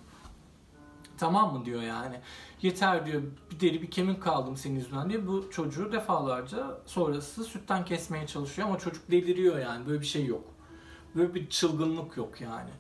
Tamam 1.22 1.58
mı 1.58 1.64
diyor 1.64 1.82
yani. 1.82 2.16
Yeter 2.62 3.06
diyor 3.06 3.22
bir 3.50 3.60
deri 3.60 3.82
bir 3.82 3.90
kemik 3.90 4.22
kaldım 4.22 4.56
senin 4.56 4.74
yüzünden 4.74 5.10
diye 5.10 5.26
bu 5.26 5.50
çocuğu 5.50 5.92
defalarca 5.92 6.78
sonrası 6.86 7.44
sütten 7.44 7.84
kesmeye 7.84 8.26
çalışıyor 8.26 8.68
ama 8.68 8.78
çocuk 8.78 9.10
deliriyor 9.10 9.58
yani 9.58 9.86
böyle 9.86 10.00
bir 10.00 10.06
şey 10.06 10.26
yok. 10.26 10.44
Böyle 11.14 11.34
bir 11.34 11.50
çılgınlık 11.50 12.16
yok 12.16 12.40
yani. 12.40 12.70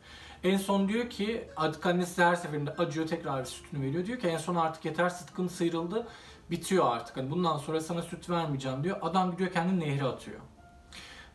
En 0.44 0.56
son 0.56 0.88
diyor 0.88 1.10
ki 1.10 1.48
artık 1.56 1.86
annesi 1.86 2.24
her 2.24 2.34
seferinde 2.34 2.74
acıyor 2.74 3.06
tekrar 3.06 3.44
sütünü 3.44 3.82
veriyor. 3.82 4.06
Diyor 4.06 4.18
ki 4.18 4.26
en 4.26 4.38
son 4.38 4.54
artık 4.54 4.84
yeter 4.84 5.08
sıtkım 5.08 5.48
sıyrıldı 5.48 6.06
bitiyor 6.50 6.86
artık. 6.96 7.16
Hani 7.16 7.30
bundan 7.30 7.58
sonra 7.58 7.80
sana 7.80 8.02
süt 8.02 8.30
vermeyeceğim 8.30 8.84
diyor. 8.84 8.98
Adam 9.02 9.32
gidiyor 9.32 9.52
kendini 9.52 9.80
nehre 9.80 10.04
atıyor. 10.04 10.40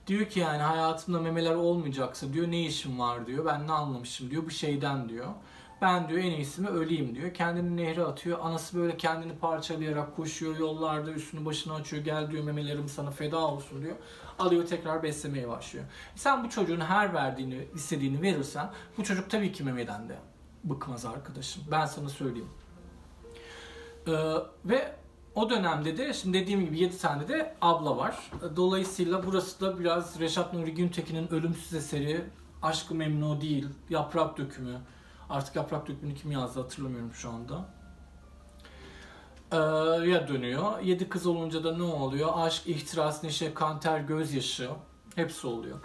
Diyor 0.07 0.25
ki 0.25 0.39
yani 0.39 0.61
hayatımda 0.61 1.19
memeler 1.19 1.55
olmayacaksa 1.55 2.33
diyor 2.33 2.51
ne 2.51 2.65
işim 2.65 2.99
var 2.99 3.27
diyor. 3.27 3.45
Ben 3.45 3.67
ne 3.67 3.71
anlamışım 3.71 4.31
diyor 4.31 4.45
bu 4.45 4.51
şeyden 4.51 5.09
diyor. 5.09 5.27
Ben 5.81 6.09
diyor 6.09 6.19
en 6.19 6.31
iyisi 6.31 6.61
mi 6.61 6.67
öleyim 6.67 7.15
diyor. 7.15 7.33
Kendini 7.33 7.77
nehre 7.77 8.03
atıyor. 8.03 8.39
Anası 8.41 8.77
böyle 8.77 8.97
kendini 8.97 9.35
parçalayarak 9.35 10.15
koşuyor 10.15 10.57
yollarda 10.57 11.11
üstünü 11.11 11.45
başını 11.45 11.73
açıyor. 11.73 12.03
Gel 12.03 12.31
diyor 12.31 12.43
memelerim 12.43 12.89
sana 12.89 13.11
feda 13.11 13.37
olsun 13.37 13.81
diyor. 13.81 13.95
Alıyor 14.39 14.65
tekrar 14.65 15.03
beslemeye 15.03 15.47
başlıyor. 15.47 15.85
Sen 16.15 16.43
bu 16.43 16.49
çocuğun 16.49 16.79
her 16.79 17.13
verdiğini, 17.13 17.67
istediğini 17.75 18.21
verirsen 18.21 18.69
bu 18.97 19.03
çocuk 19.03 19.29
tabii 19.29 19.51
ki 19.51 19.63
memeden 19.63 20.09
de 20.09 20.15
bıkmaz 20.63 21.05
arkadaşım. 21.05 21.63
Ben 21.71 21.85
sana 21.85 22.09
söyleyeyim. 22.09 22.49
Ee, 24.07 24.11
ve 24.65 24.95
o 25.35 25.49
dönemde 25.49 25.97
de 25.97 26.13
şimdi 26.13 26.39
dediğim 26.39 26.65
gibi 26.65 26.79
7 26.79 26.97
tane 26.97 27.27
de 27.27 27.55
abla 27.61 27.97
var. 27.97 28.31
Dolayısıyla 28.55 29.25
burası 29.25 29.61
da 29.61 29.79
biraz 29.79 30.19
Reşat 30.19 30.53
Nuri 30.53 30.73
Güntekin'in 30.73 31.33
ölümsüz 31.33 31.73
eseri 31.73 32.25
Aşkı 32.61 32.95
Memnu 32.95 33.41
değil, 33.41 33.67
Yaprak 33.89 34.37
Dökümü 34.37 34.79
Artık 35.29 35.55
yaprak 35.55 35.87
dökümünü 35.87 36.15
kim 36.15 36.31
yazdı 36.31 36.61
hatırlamıyorum 36.61 37.13
şu 37.13 37.29
anda. 37.29 37.65
Ee, 39.51 39.57
ya 40.09 40.27
dönüyor. 40.27 40.79
Yedi 40.79 41.09
kız 41.09 41.27
olunca 41.27 41.63
da 41.63 41.77
ne 41.77 41.83
oluyor? 41.83 42.29
Aşk, 42.35 42.67
ihtiras, 42.67 43.23
neşe, 43.23 43.53
kanter, 43.53 43.99
gözyaşı 43.99 44.69
hepsi 45.15 45.47
oluyor. 45.47 45.79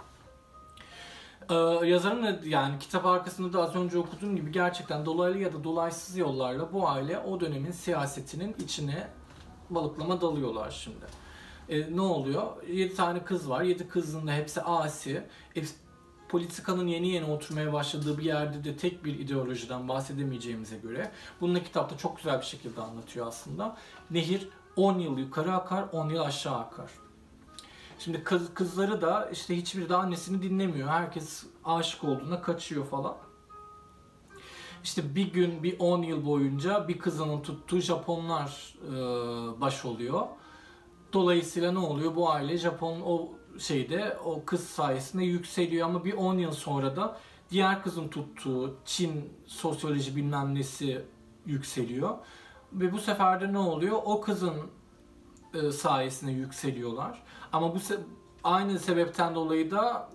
Ee, 1.49 1.55
yazarın 1.87 2.39
yani 2.45 2.79
kitap 2.79 3.05
arkasında 3.05 3.53
da 3.53 3.63
az 3.63 3.75
önce 3.75 3.97
okuduğum 3.97 4.35
gibi 4.35 4.51
gerçekten 4.51 5.05
dolaylı 5.05 5.37
ya 5.37 5.53
da 5.53 5.63
dolaysız 5.63 6.17
yollarla 6.17 6.73
bu 6.73 6.89
aile 6.89 7.19
o 7.19 7.39
dönemin 7.39 7.71
siyasetinin 7.71 8.55
içine 8.63 9.07
balıklama 9.69 10.21
dalıyorlar 10.21 10.71
şimdi. 10.71 11.05
Ee, 11.69 11.95
ne 11.95 12.01
oluyor? 12.01 12.63
7 12.67 12.95
tane 12.95 13.23
kız 13.23 13.49
var. 13.49 13.61
7 13.61 13.87
kızın 13.87 14.27
da 14.27 14.31
hepsi 14.31 14.61
asi 14.61 15.23
politikanın 16.33 16.87
yeni 16.87 17.07
yeni 17.09 17.25
oturmaya 17.25 17.73
başladığı 17.73 18.17
bir 18.17 18.23
yerde 18.23 18.63
de 18.63 18.77
tek 18.77 19.05
bir 19.05 19.19
ideolojiden 19.19 19.87
bahsedemeyeceğimize 19.87 20.77
göre 20.77 21.11
bunu 21.41 21.55
da 21.55 21.63
kitapta 21.63 21.97
çok 21.97 22.17
güzel 22.17 22.39
bir 22.39 22.45
şekilde 22.45 22.81
anlatıyor 22.81 23.27
aslında. 23.27 23.77
Nehir 24.11 24.49
10 24.75 24.99
yıl 24.99 25.17
yukarı 25.17 25.53
akar, 25.53 25.85
10 25.91 26.09
yıl 26.09 26.21
aşağı 26.21 26.57
akar. 26.57 26.91
Şimdi 27.99 28.23
kız, 28.23 28.53
kızları 28.53 29.01
da 29.01 29.29
işte 29.29 29.57
hiçbir 29.57 29.89
de 29.89 29.95
annesini 29.95 30.41
dinlemiyor. 30.41 30.87
Herkes 30.87 31.45
aşık 31.65 32.03
olduğuna 32.03 32.41
kaçıyor 32.41 32.85
falan. 32.85 33.15
İşte 34.83 35.15
bir 35.15 35.33
gün 35.33 35.63
bir 35.63 35.79
10 35.79 36.01
yıl 36.01 36.25
boyunca 36.25 36.87
bir 36.87 36.99
kızının 36.99 37.41
tuttuğu 37.41 37.79
Japonlar 37.79 38.75
e, 38.87 38.91
baş 39.61 39.85
oluyor. 39.85 40.27
Dolayısıyla 41.13 41.71
ne 41.71 41.79
oluyor? 41.79 42.15
Bu 42.15 42.31
aile 42.31 42.57
Japon 42.57 43.01
o 43.05 43.29
şeyde 43.59 44.17
o 44.25 44.45
kız 44.45 44.63
sayesinde 44.67 45.23
yükseliyor 45.23 45.87
ama 45.87 46.05
bir 46.05 46.13
10 46.13 46.37
yıl 46.37 46.51
sonra 46.51 46.95
da 46.95 47.19
diğer 47.51 47.83
kızın 47.83 48.07
tuttuğu 48.07 48.75
Çin 48.85 49.33
sosyoloji 49.47 50.15
bilmem 50.15 50.55
nesi 50.55 51.01
yükseliyor. 51.45 52.17
Ve 52.73 52.91
bu 52.91 52.99
sefer 52.99 53.41
de 53.41 53.53
ne 53.53 53.57
oluyor? 53.57 53.97
O 54.05 54.21
kızın 54.21 54.53
e, 55.53 55.71
sayesinde 55.71 56.31
yükseliyorlar. 56.31 57.23
Ama 57.53 57.75
bu 57.75 57.77
se- 57.77 57.99
aynı 58.43 58.79
sebepten 58.79 59.35
dolayı 59.35 59.71
da 59.71 60.09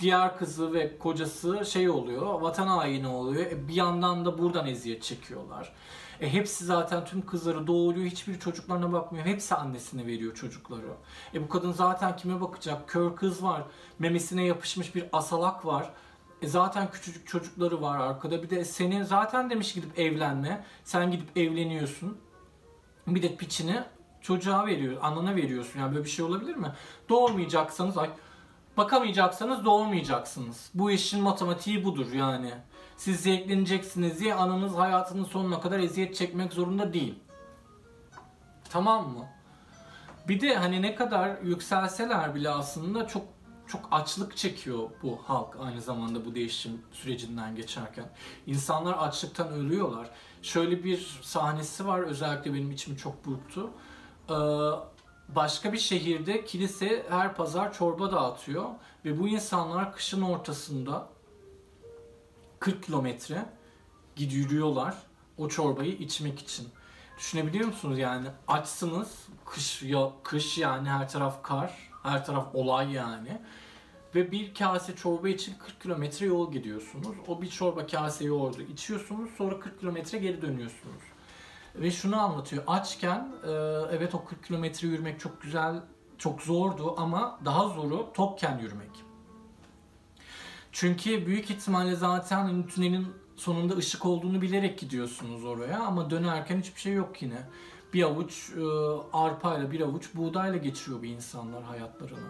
diğer 0.00 0.38
kızı 0.38 0.72
ve 0.72 0.98
kocası 0.98 1.64
şey 1.66 1.90
oluyor, 1.90 2.40
vatan 2.40 2.66
haini 2.66 3.08
oluyor. 3.08 3.46
E, 3.46 3.68
bir 3.68 3.74
yandan 3.74 4.24
da 4.24 4.38
buradan 4.38 4.66
eziyet 4.66 5.02
çekiyorlar. 5.02 5.72
E, 6.20 6.32
hepsi 6.32 6.64
zaten 6.64 7.04
tüm 7.04 7.26
kızları 7.26 7.66
doğuruyor, 7.66 8.06
hiçbir 8.06 8.40
çocuklarına 8.40 8.92
bakmıyor. 8.92 9.26
Hepsi 9.26 9.54
annesine 9.54 10.06
veriyor 10.06 10.34
çocukları. 10.34 10.86
E 11.34 11.42
bu 11.42 11.48
kadın 11.48 11.72
zaten 11.72 12.16
kime 12.16 12.40
bakacak? 12.40 12.88
Kör 12.88 13.16
kız 13.16 13.42
var, 13.42 13.62
memesine 13.98 14.44
yapışmış 14.44 14.94
bir 14.94 15.04
asalak 15.12 15.66
var. 15.66 15.90
E 16.42 16.48
zaten 16.48 16.90
küçücük 16.90 17.28
çocukları 17.28 17.82
var 17.82 18.00
arkada. 18.00 18.42
Bir 18.42 18.50
de 18.50 18.64
senin 18.64 19.02
zaten 19.02 19.50
demiş 19.50 19.74
gidip 19.74 19.98
evlenme. 19.98 20.64
Sen 20.84 21.10
gidip 21.10 21.36
evleniyorsun. 21.36 22.18
Bir 23.06 23.22
de 23.22 23.36
piçini 23.36 23.82
çocuğa 24.20 24.66
veriyor, 24.66 24.96
anana 25.02 25.36
veriyorsun. 25.36 25.80
Yani 25.80 25.92
böyle 25.94 26.04
bir 26.04 26.10
şey 26.10 26.24
olabilir 26.24 26.56
mi? 26.56 26.72
Doğurmayacaksanız, 27.08 27.98
ay, 27.98 28.10
bakamayacaksanız 28.76 29.64
doğurmayacaksınız. 29.64 30.70
Bu 30.74 30.90
işin 30.90 31.22
matematiği 31.22 31.84
budur 31.84 32.12
yani. 32.12 32.54
Siz 32.96 33.20
zevkleneceksiniz 33.20 34.20
diye 34.20 34.34
ananız 34.34 34.76
hayatının 34.76 35.24
sonuna 35.24 35.60
kadar 35.60 35.78
eziyet 35.78 36.14
çekmek 36.14 36.52
zorunda 36.52 36.92
değil. 36.92 37.18
Tamam 38.70 39.08
mı? 39.08 39.26
Bir 40.28 40.40
de 40.40 40.56
hani 40.56 40.82
ne 40.82 40.94
kadar 40.94 41.42
yükselseler 41.42 42.34
bile 42.34 42.50
aslında 42.50 43.06
çok 43.06 43.22
çok 43.66 43.88
açlık 43.90 44.36
çekiyor 44.36 44.90
bu 45.02 45.18
halk 45.26 45.56
aynı 45.60 45.80
zamanda 45.80 46.24
bu 46.24 46.34
değişim 46.34 46.82
sürecinden 46.92 47.56
geçerken. 47.56 48.04
İnsanlar 48.46 48.92
açlıktan 48.92 49.48
ölüyorlar. 49.48 50.10
Şöyle 50.42 50.84
bir 50.84 51.20
sahnesi 51.22 51.86
var 51.86 52.00
özellikle 52.00 52.54
benim 52.54 52.70
içimi 52.70 52.96
çok 52.96 53.26
burktu. 53.26 53.70
Ee, 54.30 54.34
başka 55.28 55.72
bir 55.72 55.78
şehirde 55.78 56.44
kilise 56.44 57.06
her 57.08 57.34
pazar 57.34 57.72
çorba 57.72 58.12
dağıtıyor 58.12 58.64
ve 59.04 59.20
bu 59.20 59.28
insanlar 59.28 59.92
kışın 59.92 60.22
ortasında 60.22 61.08
40 62.60 62.84
kilometre 62.84 63.46
gidiyorlar 64.16 64.94
o 65.38 65.48
çorbayı 65.48 65.92
içmek 65.92 66.38
için. 66.38 66.68
Düşünebiliyor 67.18 67.66
musunuz 67.66 67.98
yani 67.98 68.28
açsınız 68.48 69.26
kış 69.44 69.82
ya 69.82 70.10
kış 70.22 70.58
yani 70.58 70.88
her 70.88 71.08
taraf 71.08 71.42
kar 71.42 71.90
her 72.02 72.24
taraf 72.24 72.54
olay 72.54 72.92
yani 72.92 73.40
ve 74.14 74.32
bir 74.32 74.54
kase 74.54 74.96
çorba 74.96 75.28
için 75.28 75.54
40 75.58 75.80
kilometre 75.80 76.26
yol 76.26 76.52
gidiyorsunuz. 76.52 77.16
O 77.28 77.42
bir 77.42 77.50
çorba 77.50 77.86
kase 77.86 78.24
yoğurdu 78.24 78.62
içiyorsunuz 78.62 79.30
sonra 79.38 79.60
40 79.60 79.80
kilometre 79.80 80.18
geri 80.18 80.42
dönüyorsunuz. 80.42 81.02
Ve 81.74 81.90
şunu 81.90 82.20
anlatıyor. 82.20 82.64
Açken 82.66 83.32
e, 83.44 83.50
evet 83.90 84.14
o 84.14 84.24
40 84.24 84.44
kilometre 84.44 84.88
yürümek 84.88 85.20
çok 85.20 85.42
güzel, 85.42 85.80
çok 86.18 86.42
zordu 86.42 86.94
ama 86.96 87.40
daha 87.44 87.68
zoru 87.68 88.12
tokken 88.14 88.58
yürümek. 88.58 89.05
Çünkü 90.78 91.26
büyük 91.26 91.50
ihtimalle 91.50 91.94
zaten 91.94 92.42
hani 92.44 92.66
tünelin 92.66 93.06
sonunda 93.36 93.76
ışık 93.76 94.06
olduğunu 94.06 94.42
bilerek 94.42 94.78
gidiyorsunuz 94.78 95.44
oraya 95.44 95.80
ama 95.80 96.10
dönerken 96.10 96.60
hiçbir 96.60 96.80
şey 96.80 96.92
yok 96.92 97.22
yine. 97.22 97.48
Bir 97.92 98.02
avuç 98.02 98.50
e, 98.56 98.62
arpayla 99.12 99.70
bir 99.70 99.80
avuç 99.80 100.14
buğdayla 100.14 100.56
geçiriyor 100.56 101.02
bir 101.02 101.08
insanlar 101.08 101.62
hayatlarını. 101.62 102.28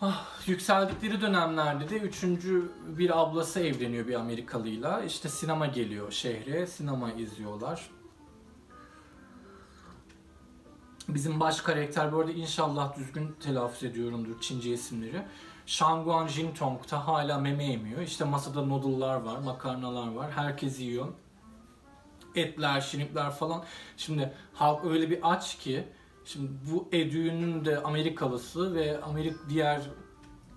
Ah, 0.00 0.48
yükseldikleri 0.48 1.20
dönemlerde 1.20 1.88
de 1.88 1.98
üçüncü 1.98 2.72
bir 2.98 3.20
ablası 3.20 3.60
evleniyor 3.60 4.06
bir 4.06 4.14
Amerikalıyla. 4.14 5.02
İşte 5.02 5.28
sinema 5.28 5.66
geliyor 5.66 6.12
şehre, 6.12 6.66
sinema 6.66 7.12
izliyorlar. 7.12 7.90
Bizim 11.08 11.40
baş 11.40 11.60
karakter 11.60 12.12
bu 12.12 12.20
arada 12.20 12.32
inşallah 12.32 12.96
düzgün 12.98 13.32
telaffuz 13.40 13.82
ediyorumdur 13.84 14.40
Çince 14.40 14.72
isimleri. 14.72 15.22
Shangguan 15.68 16.26
Jintong'da 16.26 17.06
hala 17.06 17.38
meme 17.38 17.64
yemiyor. 17.64 18.00
İşte 18.00 18.24
masada 18.24 18.62
noodle'lar 18.62 19.16
var, 19.16 19.38
makarnalar 19.38 20.12
var. 20.12 20.30
Herkes 20.30 20.80
yiyor. 20.80 21.08
Etler, 22.34 22.80
şinipler 22.80 23.30
falan. 23.30 23.64
Şimdi 23.96 24.34
halk 24.54 24.84
öyle 24.84 25.10
bir 25.10 25.32
aç 25.32 25.58
ki 25.58 25.88
Şimdi 26.24 26.50
bu 26.70 26.88
Edü'nün 26.92 27.64
de 27.64 27.82
Amerikalısı 27.82 28.74
ve 28.74 29.02
Amerik 29.02 29.36
diğer 29.48 29.82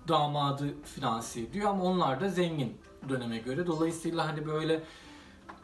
damadı 0.08 0.82
finanse 0.84 1.40
ediyor 1.40 1.70
ama 1.70 1.84
onlar 1.84 2.20
da 2.20 2.28
zengin 2.28 2.78
döneme 3.08 3.38
göre. 3.38 3.66
Dolayısıyla 3.66 4.26
hani 4.26 4.46
böyle 4.46 4.82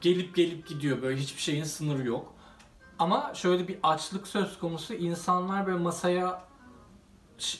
gelip 0.01 0.37
gelip 0.37 0.69
gidiyor 0.69 1.03
böyle 1.03 1.21
hiçbir 1.21 1.41
şeyin 1.41 1.65
sınırı 1.65 2.07
yok. 2.07 2.35
Ama 2.99 3.35
şöyle 3.35 3.69
bir 3.69 3.79
açlık 3.83 4.27
söz 4.27 4.59
konusu 4.59 4.95
insanlar 4.95 5.67
böyle 5.67 5.79
masaya 5.79 6.45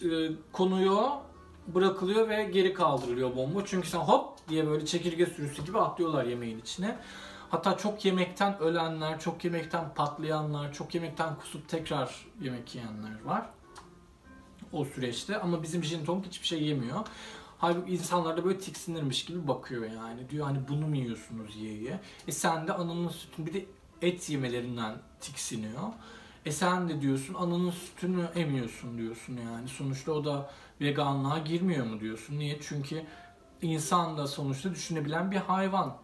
e, 0.03 0.09
konuyor, 0.53 1.09
bırakılıyor 1.75 2.29
ve 2.29 2.45
geri 2.45 2.75
kaldırılıyor 2.75 3.37
bomba. 3.37 3.61
Çünkü 3.65 3.89
sen 3.89 3.99
hop 3.99 4.49
diye 4.49 4.67
böyle 4.67 4.87
çekirge 4.87 5.27
sürüsü 5.27 5.65
gibi 5.65 5.79
atlıyorlar 5.79 6.25
yemeğin 6.25 6.59
içine. 6.59 6.99
Hatta 7.51 7.77
çok 7.77 8.05
yemekten 8.05 8.59
ölenler, 8.59 9.21
çok 9.21 9.45
yemekten 9.45 9.95
patlayanlar, 9.95 10.73
çok 10.73 10.95
yemekten 10.95 11.37
kusup 11.37 11.69
tekrar 11.69 12.27
yemek 12.41 12.75
yiyenler 12.75 13.25
var. 13.25 13.47
O 14.73 14.85
süreçte 14.85 15.41
ama 15.41 15.63
bizim 15.63 15.85
Jintong 15.85 16.27
hiçbir 16.27 16.47
şey 16.47 16.63
yemiyor. 16.63 17.07
Halbuki 17.59 17.93
insanlar 17.93 18.37
da 18.37 18.45
böyle 18.45 18.59
tiksinirmiş 18.59 19.25
gibi 19.25 19.49
bakıyor 19.49 19.91
yani. 19.91 20.31
Diyor 20.31 20.47
hani 20.47 20.59
bunu 20.69 20.87
mu 20.87 20.97
yiyorsunuz 20.97 21.57
ye 21.57 21.73
ye. 21.73 22.01
E 22.29 22.33
sen 22.33 22.67
de 22.67 22.73
ananın 22.73 23.09
sütünü 23.09 23.47
bir 23.47 23.55
de 23.55 23.67
et 24.03 24.31
yemelerinden 24.31 24.95
tiksiniyor. 25.21 25.83
E 26.47 26.53
sen 26.53 26.89
de 26.89 27.01
diyorsun 27.01 27.35
ananın 27.35 27.71
sütünü 27.71 28.29
emiyorsun 28.35 28.99
diyorsun 28.99 29.39
yani. 29.53 29.69
Sonuçta 29.69 30.13
o 30.13 30.25
da 30.25 30.51
veganlığa 30.81 31.39
girmiyor 31.39 31.87
mu 31.87 32.01
diyorsun. 32.01 32.39
Niye? 32.39 32.59
Çünkü 32.61 33.07
insan 33.63 34.19
da 34.19 34.27
sonuçta 34.27 34.71
düşünebilen 34.71 35.31
bir 35.31 35.37
hayvan. 35.37 35.97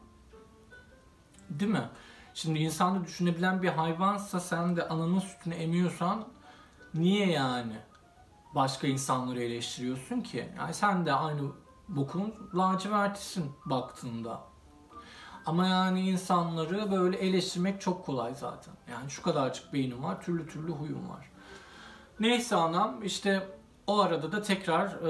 Değil 1.51 1.71
mi? 1.71 1.89
Şimdi 2.35 2.59
insan 2.59 3.01
da 3.01 3.05
düşünebilen 3.05 3.63
bir 3.63 3.69
hayvansa 3.69 4.41
sen 4.41 4.77
de 4.77 4.89
ananın 4.89 5.19
sütünü 5.19 5.55
emiyorsan 5.55 6.25
niye 6.95 7.31
yani 7.31 7.77
başka 8.55 8.87
insanları 8.87 9.43
eleştiriyorsun 9.43 10.21
ki? 10.21 10.49
Yani 10.59 10.75
sen 10.75 11.07
de 11.07 11.13
aynı 11.13 11.43
bokun 11.89 12.35
lacivertisin 12.55 13.53
baktığında. 13.65 14.41
Ama 15.47 15.67
yani 15.67 16.09
insanları 16.09 16.93
böyle 16.93 17.17
eleştirmek 17.17 17.81
çok 17.81 18.07
kolay 18.07 18.35
zaten. 18.35 18.75
Yani 18.91 19.11
şu 19.11 19.23
kadarcık 19.23 19.73
beynim 19.73 20.03
var, 20.03 20.23
türlü 20.23 20.49
türlü 20.49 20.73
huyum 20.73 21.09
var. 21.09 21.31
Neyse 22.21 22.57
anam 22.57 23.03
işte 23.03 23.49
o 23.87 24.01
arada 24.01 24.33
da 24.33 24.43
tekrar 24.43 24.87
e, 24.87 25.01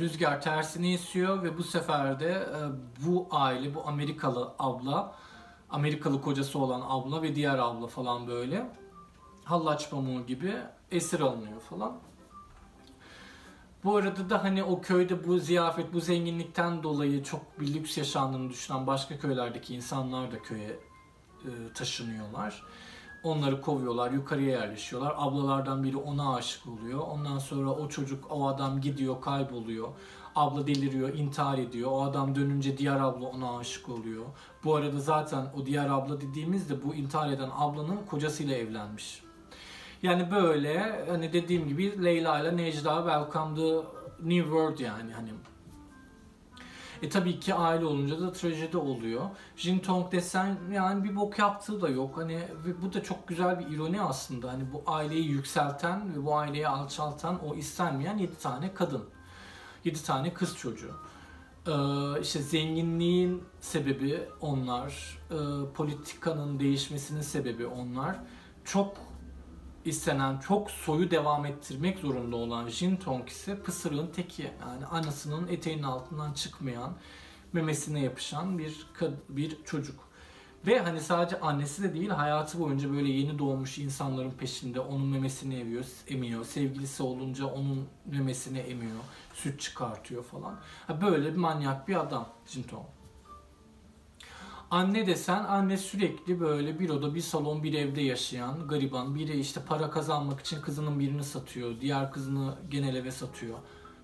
rüzgar 0.00 0.42
tersini 0.42 0.94
esiyor 0.94 1.42
ve 1.42 1.58
bu 1.58 1.62
sefer 1.62 2.20
de 2.20 2.30
e, 2.30 2.58
bu 3.06 3.28
aile, 3.30 3.74
bu 3.74 3.88
Amerikalı 3.88 4.54
abla 4.58 5.14
Amerikalı 5.70 6.22
kocası 6.22 6.58
olan 6.58 6.82
abla 6.88 7.22
ve 7.22 7.34
diğer 7.34 7.58
abla 7.58 7.86
falan 7.86 8.26
böyle 8.26 8.70
hallaç 9.44 9.90
pamuğu 9.90 10.26
gibi 10.26 10.54
esir 10.90 11.20
alınıyor 11.20 11.60
falan. 11.60 11.92
Bu 13.84 13.96
arada 13.96 14.30
da 14.30 14.44
hani 14.44 14.64
o 14.64 14.80
köyde 14.80 15.26
bu 15.26 15.38
ziyafet, 15.38 15.92
bu 15.92 16.00
zenginlikten 16.00 16.82
dolayı 16.82 17.22
çok 17.24 17.60
bir 17.60 17.74
lüks 17.74 17.98
yaşandığını 17.98 18.50
düşünen 18.50 18.86
başka 18.86 19.18
köylerdeki 19.18 19.74
insanlar 19.74 20.32
da 20.32 20.38
köye 20.38 20.68
e, 21.44 21.50
taşınıyorlar. 21.74 22.62
Onları 23.24 23.60
kovuyorlar, 23.60 24.10
yukarıya 24.10 24.50
yerleşiyorlar. 24.50 25.14
Ablalardan 25.16 25.84
biri 25.84 25.96
ona 25.96 26.34
aşık 26.34 26.66
oluyor. 26.66 27.00
Ondan 27.00 27.38
sonra 27.38 27.70
o 27.70 27.88
çocuk, 27.88 28.24
o 28.30 28.48
adam 28.48 28.80
gidiyor, 28.80 29.20
kayboluyor. 29.20 29.88
Abla 30.36 30.66
deliriyor, 30.66 31.14
intihar 31.14 31.58
ediyor. 31.58 31.90
O 31.92 32.02
adam 32.02 32.34
dönünce 32.34 32.78
diğer 32.78 33.00
abla 33.00 33.26
ona 33.26 33.56
aşık 33.56 33.88
oluyor. 33.88 34.24
Bu 34.64 34.74
arada 34.74 35.00
zaten 35.00 35.46
o 35.56 35.66
diğer 35.66 35.88
abla 35.88 36.20
dediğimizde 36.20 36.82
bu 36.84 36.94
intihar 36.94 37.30
eden 37.30 37.50
ablanın 37.54 37.98
kocasıyla 38.10 38.56
evlenmiş. 38.56 39.22
Yani 40.02 40.30
böyle 40.30 41.04
hani 41.08 41.32
dediğim 41.32 41.68
gibi 41.68 42.04
Leyla 42.04 42.40
ile 42.40 42.56
Necla 42.56 42.96
welcome 42.96 43.54
the 43.54 43.86
new 44.28 44.44
world 44.44 44.78
yani 44.78 45.12
hani 45.12 45.30
e 47.02 47.08
tabii 47.08 47.40
ki 47.40 47.54
aile 47.54 47.84
olunca 47.84 48.20
da 48.20 48.32
trajedi 48.32 48.76
oluyor. 48.76 49.22
Jin 49.56 49.78
Tong 49.78 50.12
desen 50.12 50.56
yani 50.72 51.04
bir 51.04 51.16
bok 51.16 51.38
yaptığı 51.38 51.82
da 51.82 51.88
yok. 51.88 52.16
Hani 52.18 52.36
ve 52.36 52.82
bu 52.82 52.92
da 52.92 53.02
çok 53.02 53.28
güzel 53.28 53.60
bir 53.60 53.66
ironi 53.66 54.02
aslında. 54.02 54.52
Hani 54.52 54.72
bu 54.72 54.82
aileyi 54.86 55.28
yükselten 55.28 56.14
ve 56.14 56.24
bu 56.24 56.36
aileyi 56.36 56.68
alçaltan 56.68 57.44
o 57.44 57.54
istenmeyen 57.54 58.18
7 58.18 58.38
tane 58.38 58.74
kadın. 58.74 59.04
7 59.84 60.02
tane 60.02 60.34
kız 60.34 60.56
çocuğu. 60.56 60.94
Ee, 61.66 62.20
işte 62.20 62.42
zenginliğin 62.42 63.44
sebebi 63.60 64.28
onlar, 64.40 65.18
ee, 65.30 65.34
politikanın 65.74 66.60
değişmesinin 66.60 67.20
sebebi 67.20 67.66
onlar. 67.66 68.16
Çok 68.64 68.96
istenen, 69.84 70.38
çok 70.38 70.70
soyu 70.70 71.10
devam 71.10 71.46
ettirmek 71.46 71.98
zorunda 71.98 72.36
olan 72.36 72.68
Jin 72.68 72.96
Tong 72.96 73.28
ise 73.28 73.62
pısırığın 73.62 74.06
teki. 74.06 74.50
Yani 74.60 74.86
anasının 74.86 75.48
eteğinin 75.48 75.82
altından 75.82 76.32
çıkmayan, 76.32 76.92
memesine 77.52 78.00
yapışan 78.00 78.58
bir 78.58 78.86
bir 79.28 79.64
çocuk. 79.64 80.04
Ve 80.66 80.78
hani 80.78 81.00
sadece 81.00 81.40
annesi 81.40 81.82
de 81.82 81.94
değil 81.94 82.08
hayatı 82.08 82.60
boyunca 82.60 82.92
böyle 82.92 83.08
yeni 83.08 83.38
doğmuş 83.38 83.78
insanların 83.78 84.30
peşinde 84.30 84.80
onun 84.80 85.06
memesini 85.06 85.54
emiyor, 85.54 85.84
emiyor. 86.08 86.44
Sevgilisi 86.44 87.02
olunca 87.02 87.46
onun 87.46 87.88
memesini 88.06 88.58
emiyor. 88.58 88.98
Süt 89.34 89.60
çıkartıyor 89.60 90.24
falan. 90.24 90.60
Böyle 91.02 91.32
bir 91.32 91.38
manyak 91.38 91.88
bir 91.88 92.00
adam 92.00 92.28
Jinto. 92.46 92.86
Anne 94.74 95.06
desen 95.06 95.44
anne 95.44 95.76
sürekli 95.76 96.40
böyle 96.40 96.78
bir 96.78 96.90
oda 96.90 97.14
bir 97.14 97.20
salon 97.20 97.62
bir 97.62 97.74
evde 97.74 98.00
yaşayan 98.00 98.68
gariban 98.68 99.14
biri 99.14 99.40
işte 99.40 99.60
para 99.68 99.90
kazanmak 99.90 100.40
için 100.40 100.60
kızının 100.60 101.00
birini 101.00 101.24
satıyor. 101.24 101.80
Diğer 101.80 102.12
kızını 102.12 102.58
genel 102.68 102.94
eve 102.94 103.10
satıyor. 103.10 103.58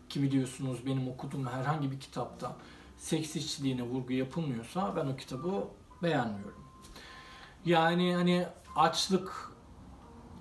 Ki 0.08 0.22
biliyorsunuz 0.22 0.86
benim 0.86 1.08
okuduğum 1.08 1.46
herhangi 1.46 1.90
bir 1.90 2.00
kitapta 2.00 2.56
seks 2.96 3.36
işçiliğine 3.36 3.82
vurgu 3.82 4.12
yapılmıyorsa 4.12 4.96
ben 4.96 5.06
o 5.06 5.16
kitabı 5.16 5.68
beğenmiyorum. 6.02 6.64
Yani 7.64 8.14
hani 8.14 8.46
açlık, 8.76 9.52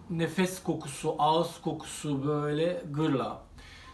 nefes 0.09 0.63
kokusu, 0.63 1.15
ağız 1.19 1.61
kokusu 1.61 2.27
böyle 2.27 2.83
gırla. 2.91 3.41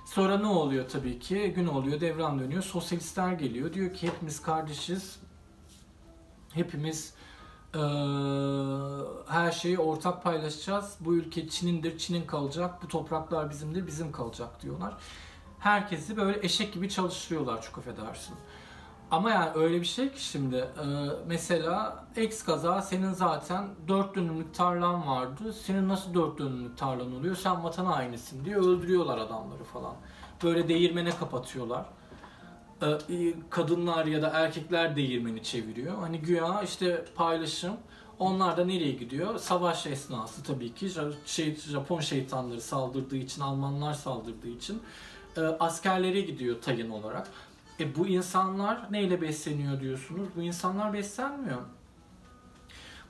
Sonra 0.06 0.38
ne 0.38 0.48
oluyor 0.48 0.90
tabii 0.90 1.20
ki? 1.20 1.54
Gün 1.56 1.68
oluyor, 1.68 2.02
devran 2.02 2.40
dönüyor. 2.40 2.64
Sosyalistler 2.64 3.34
geliyor. 3.34 3.74
Diyor 3.74 3.94
ki 3.94 4.08
hepimiz 4.08 4.42
kardeşiz. 4.42 5.25
Hepimiz 6.56 7.14
eee, 7.76 7.82
her 9.28 9.52
şeyi 9.52 9.80
ortak 9.80 10.24
paylaşacağız. 10.24 10.96
Bu 11.00 11.16
ülke 11.16 11.50
Çin'indir, 11.50 11.98
Çin'in 11.98 12.26
kalacak. 12.26 12.84
Bu 12.84 12.88
topraklar 12.88 13.50
bizimdir, 13.50 13.88
bizim 13.88 14.12
kalacak 14.12 14.62
diyorlar. 14.62 14.94
Herkesi 15.60 16.18
böyle 16.18 16.46
eşek 16.46 16.74
gibi 16.74 16.90
çalıştırıyorlar 16.90 17.62
çok 17.62 17.78
affedersin. 17.78 18.36
Ama 19.12 19.30
yani 19.32 19.50
öyle 19.56 19.82
bir 19.82 19.86
şey 19.86 20.12
ki 20.12 20.24
şimdi 20.24 20.56
e, 20.56 20.86
mesela 21.28 22.06
ex 22.16 22.44
kaza 22.44 22.82
senin 22.82 23.14
zaten 23.14 23.68
4 23.88 24.16
dönümlük 24.16 24.54
tarlan 24.54 25.08
vardı. 25.08 25.54
Senin 25.54 25.90
nasıl 25.90 26.14
4 26.14 26.38
dönümlük 26.40 26.78
tarlan 26.78 27.16
oluyor? 27.16 27.36
Sen 27.36 27.64
vatan 27.64 27.86
hainisin 27.86 28.46
diye 28.46 28.56
öldürüyorlar 28.56 29.18
adamları 29.18 29.64
falan. 29.64 29.94
Böyle 30.44 30.68
değirmene 30.68 31.10
kapatıyorlar. 31.10 31.86
E, 32.82 33.34
kadınlar 33.50 34.06
ya 34.06 34.22
da 34.22 34.30
erkekler 34.30 34.96
değirmeni 34.96 35.44
çeviriyor. 35.44 35.98
Hani 35.98 36.20
güya 36.20 36.62
işte 36.62 37.06
paylaşım. 37.16 37.78
Onlar 38.20 38.58
da 38.58 38.66
nereye 38.66 38.92
gidiyor? 38.92 39.38
Savaş 39.38 39.88
esnası 39.88 40.44
tabii 40.44 40.74
ki. 40.74 40.90
Şey, 41.26 41.56
Japon 41.56 42.00
şeytanları 42.00 42.62
saldırdığı 42.62 43.18
için, 43.18 43.42
Almanlar 43.42 43.94
saldırdığı 43.94 44.48
için 44.48 44.82
e, 45.38 45.42
askerlere 45.42 46.22
gidiyor 46.22 46.62
tayin 46.62 46.90
olarak. 46.90 47.28
E 47.80 47.96
bu 47.96 48.08
insanlar 48.08 48.92
neyle 48.92 49.22
besleniyor 49.22 49.82
diyorsunuz? 49.82 50.28
Bu 50.36 50.42
insanlar 50.42 50.94
beslenmiyor. 50.94 51.62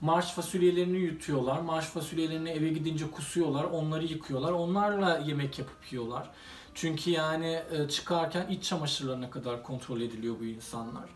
Marş 0.01 0.25
fasulyelerini 0.25 0.97
yutuyorlar. 0.97 1.61
Marş 1.61 1.85
fasulyelerini 1.85 2.49
eve 2.49 2.69
gidince 2.69 3.11
kusuyorlar. 3.11 3.63
Onları 3.63 4.05
yıkıyorlar. 4.05 4.51
Onlarla 4.51 5.17
yemek 5.17 5.59
yapıp 5.59 5.91
yiyorlar. 5.91 6.29
Çünkü 6.75 7.11
yani 7.11 7.63
e, 7.71 7.87
çıkarken 7.87 8.47
iç 8.47 8.63
çamaşırlarına 8.63 9.29
kadar 9.29 9.63
kontrol 9.63 10.01
ediliyor 10.01 10.35
bu 10.39 10.45
insanlar. 10.45 11.09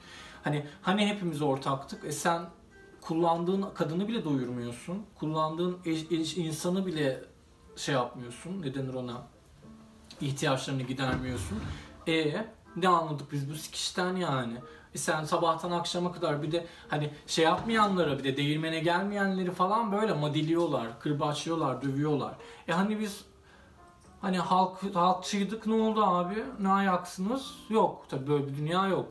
Hani 0.43 0.65
hani 0.82 1.08
hepimiz 1.08 1.41
ortaktık. 1.41 2.06
E 2.06 2.12
sen 2.12 2.45
kullandığın 3.02 3.65
kadını 3.76 4.08
bile 4.08 4.24
doyurmuyorsun. 4.24 5.06
Kullandığın 5.15 5.80
insanı 6.36 6.86
bile 6.86 7.24
şey 7.76 7.95
yapmıyorsun. 7.95 8.62
Ne 8.62 8.74
denir 8.76 8.93
ona? 8.93 9.22
ihtiyaçlarını 10.22 10.82
gidermiyorsun. 10.82 11.60
E 12.08 12.45
ne 12.76 12.88
anladık 12.88 13.32
biz 13.32 13.50
bu 13.50 13.56
sikişten 13.56 14.15
yani? 14.15 14.54
E 14.95 14.98
sen 14.98 15.24
sabahtan 15.24 15.72
akşama 15.72 16.12
kadar 16.12 16.43
bir 16.43 16.52
de 16.52 16.67
hani 16.88 17.10
şey 17.28 17.45
yapmayanlara 17.45 18.19
bir 18.19 18.24
de 18.24 18.38
değirmene 18.38 18.80
gelmeyenleri 18.80 19.52
falan 19.52 19.91
böyle 19.91 20.13
madiliyorlar, 20.13 21.00
kırbaçlıyorlar, 21.00 21.82
dövüyorlar. 21.82 22.34
E 22.67 22.74
hani 22.74 23.00
biz 23.00 23.26
hani 24.21 24.39
halk 24.39 24.95
halkçıydık 24.95 25.67
ne 25.67 25.73
oldu 25.73 26.03
abi? 26.03 26.43
Ne 26.60 26.69
ayaksınız? 26.69 27.55
Yok 27.69 28.05
tabii 28.10 28.27
böyle 28.27 28.47
bir 28.47 28.58
dünya 28.58 28.88
yok. 28.88 29.05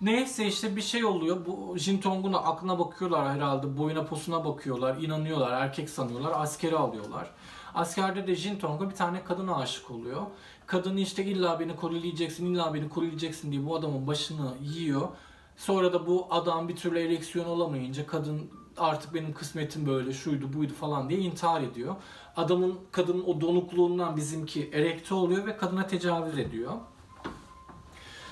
Neyse 0.00 0.46
işte 0.46 0.76
bir 0.76 0.82
şey 0.82 1.04
oluyor. 1.04 1.46
Bu 1.46 1.78
Jintong'un 1.78 2.32
da 2.32 2.44
aklına 2.44 2.78
bakıyorlar 2.78 3.28
herhalde. 3.28 3.78
Boyuna 3.78 4.04
posuna 4.04 4.44
bakıyorlar. 4.44 4.96
inanıyorlar. 4.96 5.62
Erkek 5.62 5.90
sanıyorlar. 5.90 6.32
Askeri 6.34 6.76
alıyorlar. 6.76 7.30
Askerde 7.74 8.26
de 8.26 8.34
Jintong'a 8.34 8.90
bir 8.90 8.94
tane 8.94 9.24
kadına 9.24 9.56
aşık 9.56 9.90
oluyor. 9.90 10.22
Kadını 10.66 11.00
işte 11.00 11.24
illa 11.24 11.60
beni 11.60 11.76
koruyacaksın, 11.76 12.46
illa 12.46 12.74
beni 12.74 12.88
koruyacaksın 12.88 13.52
diye 13.52 13.66
bu 13.66 13.76
adamın 13.76 14.06
başını 14.06 14.54
yiyor. 14.62 15.08
Sonra 15.56 15.92
da 15.92 16.06
bu 16.06 16.26
adam 16.30 16.68
bir 16.68 16.76
türlü 16.76 16.98
ereksiyon 16.98 17.46
olamayınca 17.46 18.06
kadın 18.06 18.50
artık 18.76 19.14
benim 19.14 19.34
kısmetim 19.34 19.86
böyle 19.86 20.12
şuydu 20.12 20.52
buydu 20.52 20.72
falan 20.72 21.08
diye 21.08 21.20
intihar 21.20 21.62
ediyor. 21.62 21.96
Adamın 22.38 22.78
kadının 22.92 23.24
o 23.24 23.40
donukluğundan 23.40 24.16
bizimki 24.16 24.70
erekte 24.72 25.14
oluyor 25.14 25.46
ve 25.46 25.56
kadına 25.56 25.86
tecavüz 25.86 26.38
ediyor. 26.38 26.72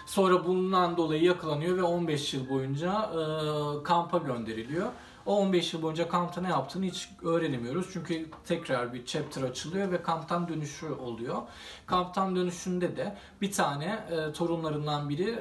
Sonra 0.07 0.45
bundan 0.45 0.97
dolayı 0.97 1.23
yakalanıyor 1.23 1.77
ve 1.77 1.83
15 1.83 2.35
yıl 2.35 2.49
boyunca 2.49 2.93
e, 2.93 3.83
kampa 3.83 4.19
gönderiliyor. 4.19 4.89
O 5.27 5.37
15 5.37 5.75
yıl 5.75 5.83
boyunca 5.83 6.09
kampta 6.09 6.41
ne 6.41 6.49
yaptığını 6.49 6.85
hiç 6.85 7.09
öğrenemiyoruz. 7.23 7.87
Çünkü 7.93 8.27
tekrar 8.45 8.95
bir 8.95 9.07
chapter 9.07 9.43
açılıyor 9.43 9.93
ve 9.93 10.03
kamptan 10.03 10.49
dönüşü 10.49 10.87
oluyor. 10.87 11.43
Kamptan 11.87 12.37
dönüşünde 12.37 12.97
de 12.97 13.17
bir 13.41 13.53
tane 13.53 14.05
e, 14.11 14.33
torunlarından 14.33 15.09
biri 15.09 15.39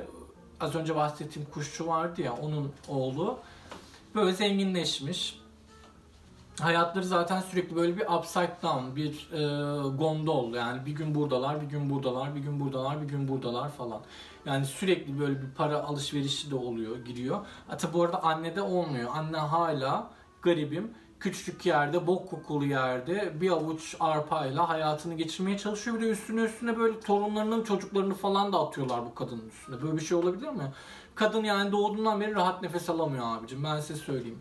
az 0.59 0.75
önce 0.75 0.95
bahsettiğim 0.95 1.49
kuşçu 1.49 1.87
vardı 1.87 2.21
ya 2.21 2.33
onun 2.33 2.71
oğlu 2.87 3.39
böyle 4.15 4.33
zenginleşmiş. 4.33 5.44
Hayatları 6.61 7.05
zaten 7.05 7.41
sürekli 7.41 7.75
böyle 7.75 7.97
bir 7.97 8.05
upside 8.05 8.57
down, 8.63 8.95
bir 8.95 9.29
e, 9.33 9.39
gondol 9.97 10.53
yani 10.53 10.85
bir 10.85 10.91
gün 10.91 11.15
buradalar, 11.15 11.61
bir 11.61 11.65
gün 11.65 11.89
buradalar, 11.89 12.35
bir 12.35 12.39
gün 12.39 12.59
buradalar, 12.59 13.01
bir 13.01 13.07
gün 13.07 13.27
buradalar 13.27 13.69
falan. 13.69 14.01
Yani 14.45 14.65
sürekli 14.65 15.19
böyle 15.19 15.41
bir 15.41 15.51
para 15.57 15.83
alışverişi 15.83 16.51
de 16.51 16.55
oluyor, 16.55 16.97
giriyor. 16.97 17.45
Hatta 17.67 17.93
bu 17.93 18.03
arada 18.03 18.23
anne 18.23 18.55
de 18.55 18.61
olmuyor. 18.61 19.11
Anne 19.13 19.37
hala 19.37 20.09
garibim 20.41 20.91
küçücük 21.19 21.65
yerde, 21.65 22.07
bok 22.07 22.29
kokulu 22.29 22.65
yerde 22.65 23.41
bir 23.41 23.49
avuç 23.49 23.95
arpayla 23.99 24.69
hayatını 24.69 25.13
geçirmeye 25.13 25.57
çalışıyor. 25.57 25.97
Bir 25.97 26.01
de 26.01 26.09
üstüne 26.09 26.41
üstüne 26.41 26.77
böyle 26.77 26.99
torunlarının 26.99 27.63
çocuklarını 27.63 28.13
falan 28.13 28.53
da 28.53 28.59
atıyorlar 28.59 29.05
bu 29.05 29.15
kadının 29.15 29.49
üstüne. 29.49 29.81
Böyle 29.81 29.97
bir 29.97 30.05
şey 30.05 30.17
olabilir 30.17 30.49
mi? 30.49 30.73
Kadın 31.15 31.43
yani 31.43 31.71
doğduğundan 31.71 32.21
beri 32.21 32.35
rahat 32.35 32.61
nefes 32.61 32.89
alamıyor 32.89 33.25
abicim. 33.37 33.63
Ben 33.63 33.79
size 33.79 33.95
söyleyeyim. 33.95 34.39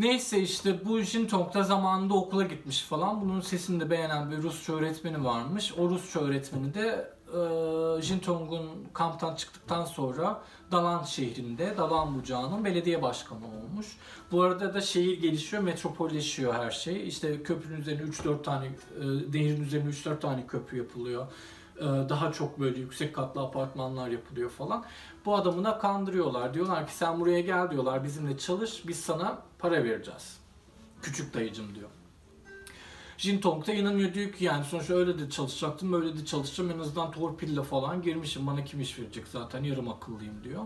Neyse 0.00 0.38
işte 0.40 0.84
bu 0.84 1.00
Jintong 1.00 1.54
da 1.54 1.62
zamanında 1.62 2.14
okula 2.14 2.42
gitmiş 2.42 2.82
falan. 2.82 3.20
Bunun 3.20 3.40
sesini 3.40 3.80
de 3.80 3.90
beğenen 3.90 4.30
bir 4.30 4.42
Rusça 4.42 4.72
öğretmeni 4.72 5.24
varmış. 5.24 5.72
O 5.78 5.90
Rusça 5.90 6.20
öğretmeni 6.20 6.74
de 6.74 7.10
e, 7.28 8.02
Jintong'un 8.02 8.88
kamptan 8.92 9.34
çıktıktan 9.34 9.84
sonra 9.84 10.42
Dalan 10.72 11.04
şehrinde, 11.04 11.76
Dalan 11.76 12.18
bucağının 12.18 12.64
belediye 12.64 13.02
başkanı 13.02 13.46
olmuş. 13.46 13.86
Bu 14.32 14.42
arada 14.42 14.74
da 14.74 14.80
şehir 14.80 15.20
gelişiyor, 15.20 15.62
metropolleşiyor 15.62 16.54
her 16.54 16.70
şey. 16.70 17.08
İşte 17.08 17.42
köprünün 17.42 17.80
üzerine 17.80 18.02
3-4 18.02 18.42
tane, 18.42 18.66
e, 18.66 18.70
nehrin 19.32 19.64
üzerine 19.64 19.90
3-4 19.90 20.20
tane 20.20 20.46
köprü 20.46 20.78
yapılıyor. 20.78 21.26
E, 21.76 21.84
daha 21.84 22.32
çok 22.32 22.60
böyle 22.60 22.78
yüksek 22.78 23.14
katlı 23.14 23.40
apartmanlar 23.40 24.08
yapılıyor 24.08 24.50
falan. 24.50 24.84
Bu 25.24 25.36
adamı 25.36 25.64
da 25.64 25.78
kandırıyorlar. 25.78 26.54
Diyorlar 26.54 26.86
ki 26.86 26.94
sen 26.94 27.20
buraya 27.20 27.40
gel 27.40 27.70
diyorlar, 27.70 28.04
bizimle 28.04 28.38
çalış, 28.38 28.88
biz 28.88 29.00
sana 29.00 29.42
para 29.58 29.84
vereceğiz. 29.84 30.40
Küçük 31.02 31.34
dayıcım 31.34 31.74
diyor. 31.74 31.88
Jintong 33.18 33.66
da 33.66 33.72
inanıyor. 33.72 34.14
Diyor 34.14 34.32
ki 34.32 34.44
yani 34.44 34.64
sonuçta 34.64 34.94
öyle 34.94 35.18
de 35.18 35.30
çalışacaktım 35.30 35.92
böyle 35.92 36.18
de 36.18 36.24
çalışacağım. 36.24 36.70
En 36.70 36.78
azından 36.78 37.10
torpille 37.10 37.62
falan 37.62 38.02
girmişim. 38.02 38.46
Bana 38.46 38.64
kim 38.64 38.80
iş 38.80 38.98
verecek 38.98 39.28
zaten? 39.28 39.64
Yarım 39.64 39.88
akıllıyım 39.88 40.44
diyor. 40.44 40.62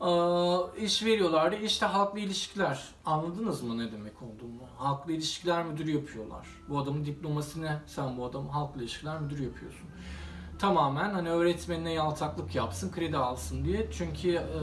Ee, 0.00 0.84
iş 0.84 1.04
veriyorlardı 1.04 1.56
işte 1.56 1.86
halkla 1.86 2.20
ilişkiler. 2.20 2.88
Anladınız 3.04 3.62
mı 3.62 3.78
ne 3.78 3.92
demek 3.92 4.22
olduğunu 4.22 4.62
halkla 4.78 5.12
ilişkiler 5.12 5.66
müdürü 5.66 5.90
yapıyorlar. 5.90 6.46
Bu 6.68 6.78
adamın 6.78 7.04
diploması 7.04 7.62
ne 7.62 7.80
sen 7.86 8.16
bu 8.16 8.24
adam 8.24 8.48
halkla 8.48 8.80
ilişkiler 8.80 9.20
müdürü 9.20 9.44
yapıyorsun 9.44 9.88
tamamen 10.62 11.10
hani 11.10 11.30
öğretmenine 11.30 11.92
yaltaklık 11.92 12.54
yapsın 12.54 12.92
kredi 12.92 13.16
alsın 13.16 13.64
diye 13.64 13.88
çünkü 13.92 14.30
e, 14.30 14.62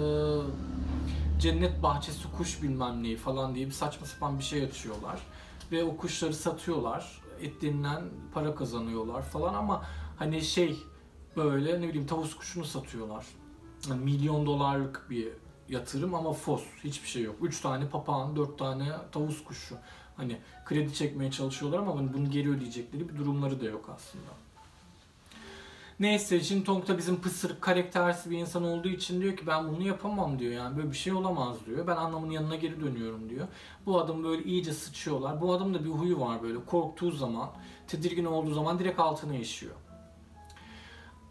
cennet 1.40 1.84
bahçesi 1.84 2.32
kuş 2.38 2.64
bilmem 2.64 3.04
neyi 3.04 3.18
falan 3.18 3.56
diye 3.56 3.66
bir 3.66 3.72
saçma 3.72 4.08
sapan 4.08 4.40
bir 4.40 4.44
şey 4.44 4.64
açıyorlar 4.64 5.20
ve 5.72 5.84
o 5.84 5.98
kuşları 5.98 6.34
satıyorlar. 6.34 7.22
Etlerinden 7.42 8.04
para 8.34 8.56
kazanıyorlar 8.56 9.22
falan 9.22 9.54
ama 9.54 9.86
hani 10.18 10.42
şey 10.42 10.78
böyle 11.36 11.82
ne 11.82 11.88
bileyim 11.88 12.08
tavus 12.08 12.36
kuşunu 12.36 12.66
satıyorlar. 12.66 13.26
Yani 13.90 14.04
milyon 14.04 14.46
dolarlık 14.46 15.08
bir 15.10 15.28
yatırım 15.70 16.16
ama 16.16 16.34
fos 16.34 16.64
hiçbir 16.84 17.08
şey 17.08 17.24
yok. 17.24 17.36
3 17.42 17.62
tane 17.62 17.90
papağan, 17.90 18.36
4 18.36 18.60
tane 18.60 18.92
tavus 19.12 19.44
kuşu. 19.44 19.76
Hani 20.18 20.38
kredi 20.66 20.94
çekmeye 20.94 21.32
çalışıyorlar 21.32 21.80
ama 21.80 21.98
hani 21.98 22.14
bunu 22.14 22.32
geri 22.32 22.50
ödeyecekleri 22.50 23.10
bir 23.10 23.18
durumları 23.18 23.62
da 23.62 23.66
yok 23.66 23.90
aslında. 23.96 24.49
Neyse 26.00 26.40
Jin 26.40 26.62
Tong 26.62 26.88
da 26.88 26.98
bizim 26.98 27.22
pısırık 27.22 27.62
karaktersiz 27.62 28.32
bir 28.32 28.38
insan 28.38 28.64
olduğu 28.64 28.88
için 28.88 29.22
diyor 29.22 29.38
ki 29.38 29.48
ben 29.48 29.68
bunu 29.68 29.88
yapamam 29.88 30.40
diyor 30.40 30.54
yani 30.54 30.78
böyle 30.78 30.92
bir 30.92 30.96
şey 30.96 31.14
olamaz 31.14 31.58
diyor. 31.66 31.88
Ben 31.88 31.96
anlamın 31.96 32.30
yanına 32.32 32.56
geri 32.56 32.82
dönüyorum 32.82 33.30
diyor. 33.30 33.48
Bu 33.86 34.00
adam 34.00 34.24
böyle 34.24 34.44
iyice 34.44 34.74
sıçıyorlar. 34.74 35.42
Bu 35.42 35.54
adamın 35.54 35.74
da 35.74 35.86
bir 35.86 35.90
huyu 35.90 36.20
var 36.20 36.44
böyle 36.44 36.66
korktuğu 36.66 37.12
zaman, 37.12 37.50
tedirgin 37.88 38.26
olduğu 38.26 38.54
zaman 38.54 38.80
direkt 38.80 39.00
altına 39.00 39.36
işiyor. 39.36 39.76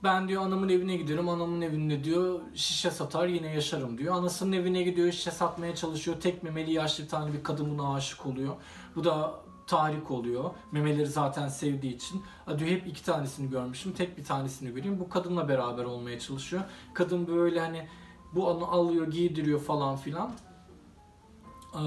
Ben 0.02 0.28
diyor 0.28 0.42
anamın 0.42 0.68
evine 0.68 0.96
gidiyorum. 0.96 1.28
Anamın 1.28 1.60
evinde 1.60 2.04
diyor 2.04 2.40
şişe 2.54 2.90
satar 2.90 3.26
yine 3.26 3.54
yaşarım 3.54 3.98
diyor. 3.98 4.14
Anasının 4.14 4.52
evine 4.52 4.82
gidiyor 4.82 5.12
şişe 5.12 5.30
satmaya 5.30 5.74
çalışıyor. 5.74 6.20
Tek 6.20 6.42
memeli 6.42 6.72
yaşlı 6.72 7.04
bir 7.04 7.08
tane 7.08 7.32
bir 7.32 7.42
kadın 7.42 7.78
buna 7.78 7.94
aşık 7.94 8.26
oluyor. 8.26 8.54
Bu 8.96 9.04
da 9.04 9.34
tahrik 9.68 10.10
oluyor. 10.10 10.50
Memeleri 10.72 11.06
zaten 11.06 11.48
sevdiği 11.48 11.94
için. 11.94 12.22
Diyor 12.58 12.70
hep 12.70 12.86
iki 12.86 13.04
tanesini 13.04 13.50
görmüşüm. 13.50 13.92
Tek 13.92 14.18
bir 14.18 14.24
tanesini 14.24 14.74
göreyim. 14.74 15.00
Bu 15.00 15.08
kadınla 15.08 15.48
beraber 15.48 15.84
olmaya 15.84 16.18
çalışıyor. 16.18 16.62
Kadın 16.94 17.26
böyle 17.26 17.60
hani 17.60 17.88
bu 18.34 18.46
onu 18.46 18.66
alıyor, 18.70 19.10
giydiriyor 19.10 19.60
falan 19.60 19.96
filan. 19.96 20.30
Ee, 21.74 21.78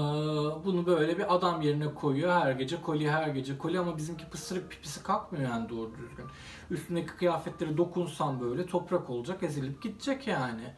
bunu 0.64 0.86
böyle 0.86 1.18
bir 1.18 1.34
adam 1.34 1.62
yerine 1.62 1.94
koyuyor. 1.94 2.32
Her 2.32 2.52
gece 2.52 2.82
kolye, 2.82 3.10
her 3.10 3.28
gece 3.28 3.58
kolye 3.58 3.78
ama 3.78 3.96
bizimki 3.96 4.30
pısırık 4.30 4.70
pipisi 4.70 5.02
kalkmıyor 5.02 5.50
yani 5.50 5.68
doğru 5.68 5.90
düzgün. 5.98 6.26
Üstündeki 6.70 7.16
kıyafetleri 7.16 7.76
dokunsan 7.76 8.40
böyle 8.40 8.66
toprak 8.66 9.10
olacak, 9.10 9.42
ezilip 9.42 9.82
gidecek 9.82 10.26
yani. 10.26 10.74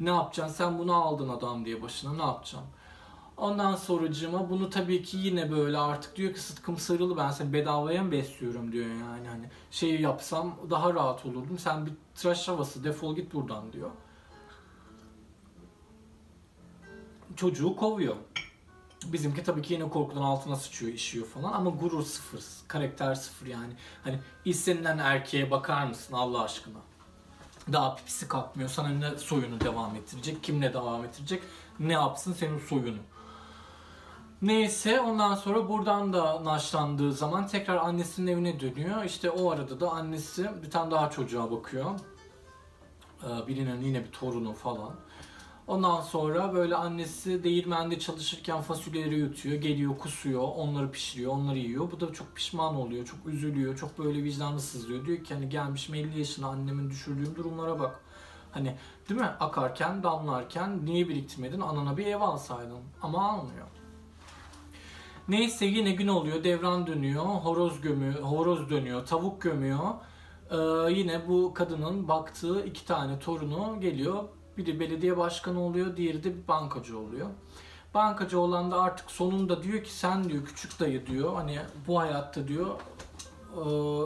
Ne 0.00 0.10
yapacaksın? 0.10 0.54
Sen 0.54 0.78
bunu 0.78 0.94
aldın 0.94 1.28
adam 1.28 1.64
diye 1.64 1.82
başına 1.82 2.12
ne 2.12 2.22
yapacaksın? 2.22 2.70
Ondan 3.38 3.76
sonracığıma 3.76 4.50
bunu 4.50 4.70
tabii 4.70 5.02
ki 5.02 5.16
yine 5.16 5.50
böyle 5.50 5.78
artık 5.78 6.16
diyor 6.16 6.34
ki 6.34 6.40
Sıtkım 6.40 6.78
sarılı 6.78 7.16
ben 7.16 7.30
seni 7.30 7.52
bedavaya 7.52 8.02
mı 8.02 8.12
besliyorum 8.12 8.72
diyor 8.72 8.86
yani 8.86 9.28
hani 9.28 9.50
şeyi 9.70 10.02
yapsam 10.02 10.56
daha 10.70 10.94
rahat 10.94 11.26
olurdum 11.26 11.58
sen 11.58 11.86
bir 11.86 11.92
tıraş 12.14 12.48
havası 12.48 12.84
defol 12.84 13.16
git 13.16 13.34
buradan 13.34 13.72
diyor. 13.72 13.90
Çocuğu 17.36 17.76
kovuyor. 17.76 18.16
Bizimki 19.06 19.42
tabii 19.42 19.62
ki 19.62 19.74
yine 19.74 19.88
korkudan 19.88 20.22
altına 20.22 20.56
sıçıyor, 20.56 20.92
işiyor 20.92 21.26
falan 21.26 21.52
ama 21.52 21.70
gurur 21.70 22.02
sıfır, 22.02 22.42
karakter 22.68 23.14
sıfır 23.14 23.46
yani. 23.46 23.72
Hani 24.04 24.18
istenilen 24.44 24.98
erkeğe 24.98 25.50
bakar 25.50 25.86
mısın 25.86 26.14
Allah 26.14 26.42
aşkına? 26.42 26.78
Daha 27.72 27.96
pipisi 27.96 28.28
kalkmıyor, 28.28 28.68
sana 28.68 28.88
ne 28.88 29.18
soyunu 29.18 29.60
devam 29.60 29.96
ettirecek, 29.96 30.42
kimle 30.42 30.74
devam 30.74 31.04
ettirecek, 31.04 31.42
ne 31.78 31.92
yapsın 31.92 32.32
senin 32.32 32.58
soyunu. 32.58 32.98
Neyse 34.42 35.00
ondan 35.00 35.34
sonra 35.34 35.68
buradan 35.68 36.12
da 36.12 36.44
naşlandığı 36.44 37.12
zaman 37.12 37.46
tekrar 37.46 37.76
annesinin 37.76 38.32
evine 38.32 38.60
dönüyor. 38.60 39.04
İşte 39.04 39.30
o 39.30 39.50
arada 39.50 39.80
da 39.80 39.90
annesi 39.90 40.50
bir 40.62 40.70
tane 40.70 40.90
daha 40.90 41.10
çocuğa 41.10 41.50
bakıyor. 41.50 41.90
Ee, 43.24 43.46
birinin 43.48 43.80
yine 43.80 44.04
bir 44.04 44.12
torunu 44.12 44.52
falan. 44.52 44.94
Ondan 45.66 46.00
sonra 46.00 46.54
böyle 46.54 46.76
annesi 46.76 47.44
değirmende 47.44 47.98
çalışırken 47.98 48.60
fasulyeleri 48.60 49.18
yutuyor, 49.18 49.56
geliyor 49.56 49.98
kusuyor, 49.98 50.42
onları 50.56 50.90
pişiriyor, 50.90 51.32
onları 51.32 51.58
yiyor. 51.58 51.90
Bu 51.90 52.00
da 52.00 52.12
çok 52.12 52.36
pişman 52.36 52.74
oluyor, 52.76 53.06
çok 53.06 53.26
üzülüyor, 53.26 53.76
çok 53.76 53.98
böyle 53.98 54.24
vicdanı 54.24 54.60
sızlıyor. 54.60 55.06
Diyor 55.06 55.24
ki 55.24 55.34
hani 55.34 55.48
gelmişim 55.48 55.94
50 55.94 56.18
yaşına 56.18 56.46
annemin 56.46 56.90
düşürdüğüm 56.90 57.36
durumlara 57.36 57.80
bak. 57.80 58.00
Hani 58.52 58.76
değil 59.08 59.20
mi 59.20 59.26
akarken, 59.26 60.02
damlarken 60.02 60.86
niye 60.86 61.08
biriktirmedin 61.08 61.60
anana 61.60 61.96
bir 61.96 62.06
ev 62.06 62.20
alsaydın 62.20 62.80
ama 63.02 63.30
almıyor. 63.30 63.66
Neyse 65.28 65.66
yine 65.66 65.92
gün 65.92 66.08
oluyor, 66.08 66.44
devran 66.44 66.86
dönüyor, 66.86 67.24
horoz 67.24 67.80
gömüyor, 67.80 68.14
horoz 68.14 68.70
dönüyor, 68.70 69.06
tavuk 69.06 69.42
gömüyor. 69.42 69.78
Ee, 70.50 70.56
yine 70.92 71.28
bu 71.28 71.54
kadının 71.54 72.08
baktığı 72.08 72.64
iki 72.66 72.86
tane 72.86 73.18
torunu 73.18 73.80
geliyor. 73.80 74.24
Biri 74.56 74.80
belediye 74.80 75.16
başkanı 75.16 75.60
oluyor, 75.62 75.96
diğeri 75.96 76.24
de 76.24 76.36
bir 76.36 76.48
bankacı 76.48 76.98
oluyor. 76.98 77.28
Bankacı 77.94 78.40
olan 78.40 78.70
da 78.70 78.82
artık 78.82 79.10
sonunda 79.10 79.62
diyor 79.62 79.84
ki 79.84 79.92
sen 79.92 80.24
diyor 80.24 80.44
küçük 80.44 80.80
dayı 80.80 81.06
diyor 81.06 81.34
hani 81.34 81.58
bu 81.86 81.98
hayatta 81.98 82.48
diyor 82.48 82.80
e, 83.56 83.60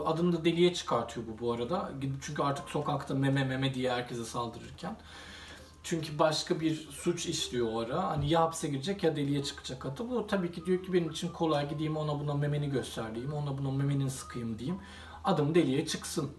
adını 0.05 0.33
da 0.33 0.45
deliye 0.45 0.73
çıkartıyor 0.73 1.27
bu 1.27 1.45
bu 1.45 1.53
arada. 1.53 1.91
Çünkü 2.21 2.43
artık 2.43 2.69
sokakta 2.69 3.15
meme 3.15 3.43
meme 3.43 3.73
diye 3.73 3.91
herkese 3.91 4.25
saldırırken. 4.25 4.95
Çünkü 5.83 6.19
başka 6.19 6.59
bir 6.59 6.75
suç 6.75 7.25
işliyor 7.25 7.67
o 7.73 7.79
ara. 7.79 8.03
Hani 8.03 8.29
ya 8.29 8.41
hapse 8.41 8.67
girecek 8.67 9.03
ya 9.03 9.15
deliye 9.15 9.43
çıkacak 9.43 9.85
atı. 9.85 10.09
Bu 10.09 10.27
tabii 10.27 10.51
ki 10.51 10.65
diyor 10.65 10.83
ki 10.83 10.93
benim 10.93 11.09
için 11.09 11.29
kolay 11.29 11.69
gideyim 11.69 11.97
ona 11.97 12.19
buna 12.19 12.33
memeni 12.33 12.69
göstereyim. 12.69 13.33
Ona 13.33 13.57
buna 13.57 13.71
memenin 13.71 14.07
sıkayım 14.07 14.59
diyeyim. 14.59 14.79
Adım 15.23 15.55
deliye 15.55 15.85
çıksın. 15.85 16.31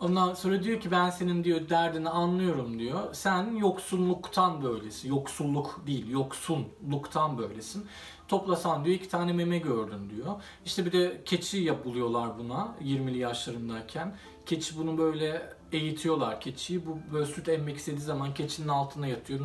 Ondan 0.00 0.34
sonra 0.34 0.62
diyor 0.62 0.80
ki 0.80 0.90
ben 0.90 1.10
senin 1.10 1.44
diyor 1.44 1.68
derdini 1.68 2.08
anlıyorum 2.08 2.78
diyor. 2.78 3.14
Sen 3.14 3.56
yoksulluktan 3.56 4.62
böylesin. 4.62 5.08
Yoksulluk 5.08 5.80
değil, 5.86 6.10
yoksunluktan 6.10 7.38
böylesin. 7.38 7.86
Toplasan 8.28 8.84
diyor 8.84 8.96
iki 8.96 9.08
tane 9.08 9.32
meme 9.32 9.58
gördün 9.58 10.10
diyor. 10.10 10.42
İşte 10.64 10.86
bir 10.86 10.92
de 10.92 11.22
keçi 11.24 11.58
yapılıyorlar 11.58 12.38
buna 12.38 12.74
20'li 12.82 13.18
yaşlarındayken. 13.18 14.16
Keçi 14.46 14.78
bunu 14.78 14.98
böyle 14.98 15.53
eğitiyorlar 15.74 16.40
keçiyi. 16.40 16.86
Bu 16.86 16.98
böyle 17.12 17.26
süt 17.26 17.48
emmek 17.48 17.76
istediği 17.76 18.00
zaman 18.00 18.34
keçinin 18.34 18.68
altına 18.68 19.06
yatıyor. 19.06 19.40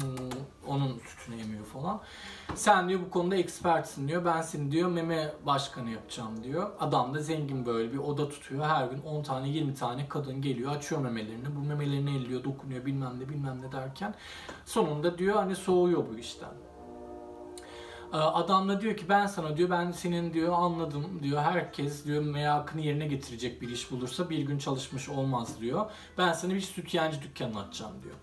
Onun 0.67 0.99
sütünü 0.99 1.41
emiyor 1.41 1.65
falan. 1.65 2.01
Sen 2.55 2.89
diyor 2.89 2.99
bu 3.05 3.09
konuda 3.09 3.35
expertsin 3.35 4.07
diyor. 4.07 4.25
Ben 4.25 4.41
seni 4.41 4.71
diyor 4.71 4.89
meme 4.89 5.33
başkanı 5.45 5.89
yapacağım 5.89 6.43
diyor. 6.43 6.71
Adam 6.79 7.13
da 7.13 7.19
zengin 7.19 7.65
böyle 7.65 7.93
bir 7.93 7.97
oda 7.97 8.29
tutuyor. 8.29 8.65
Her 8.65 8.87
gün 8.87 9.01
10 9.01 9.23
tane 9.23 9.49
20 9.49 9.75
tane 9.75 10.07
kadın 10.09 10.41
geliyor 10.41 10.71
açıyor 10.71 11.01
memelerini. 11.01 11.55
Bu 11.55 11.59
memelerini 11.59 12.17
elliyor 12.17 12.43
dokunuyor 12.43 12.85
bilmem 12.85 13.19
ne 13.19 13.29
bilmem 13.29 13.61
ne 13.61 13.71
derken. 13.71 14.15
Sonunda 14.65 15.17
diyor 15.17 15.35
hani 15.35 15.55
soğuyor 15.55 16.05
bu 16.13 16.17
işten. 16.17 16.68
Ee, 18.13 18.17
adam 18.17 18.69
da 18.69 18.81
diyor 18.81 18.97
ki 18.97 19.09
ben 19.09 19.27
sana 19.27 19.57
diyor 19.57 19.69
ben 19.69 19.91
senin 19.91 20.33
diyor 20.33 20.53
anladım 20.53 21.19
diyor 21.23 21.41
herkes 21.41 22.05
diyor 22.05 22.23
merakını 22.23 22.81
yerine 22.81 23.07
getirecek 23.07 23.61
bir 23.61 23.69
iş 23.69 23.91
bulursa 23.91 24.29
bir 24.29 24.39
gün 24.39 24.57
çalışmış 24.57 25.09
olmaz 25.09 25.61
diyor. 25.61 25.85
Ben 26.17 26.33
sana 26.33 26.53
bir 26.53 26.61
sütyencı 26.61 27.21
dükkanı 27.21 27.59
açacağım 27.59 27.93
diyor. 28.03 28.15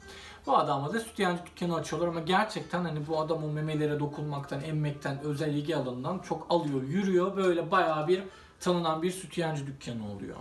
Bu 0.46 0.56
adamla 0.56 0.94
da 0.94 1.00
sütyencı 1.00 1.42
dükkanı 1.46 1.74
açıyorlar 1.74 2.08
ama 2.08 2.20
gerçekten 2.20 2.84
hani 2.84 3.06
bu 3.06 3.20
adam 3.20 3.44
o 3.44 3.48
memelere 3.48 4.00
dokunmaktan, 4.00 4.60
emmekten, 4.62 5.20
özel 5.20 5.54
ilgi 5.54 5.76
alanından 5.76 6.18
çok 6.18 6.46
alıyor, 6.50 6.82
yürüyor. 6.82 7.36
Böyle 7.36 7.70
bayağı 7.70 8.08
bir 8.08 8.22
tanınan 8.60 9.02
bir 9.02 9.10
sütyencı 9.10 9.66
dükkanı 9.66 10.12
oluyor. 10.12 10.36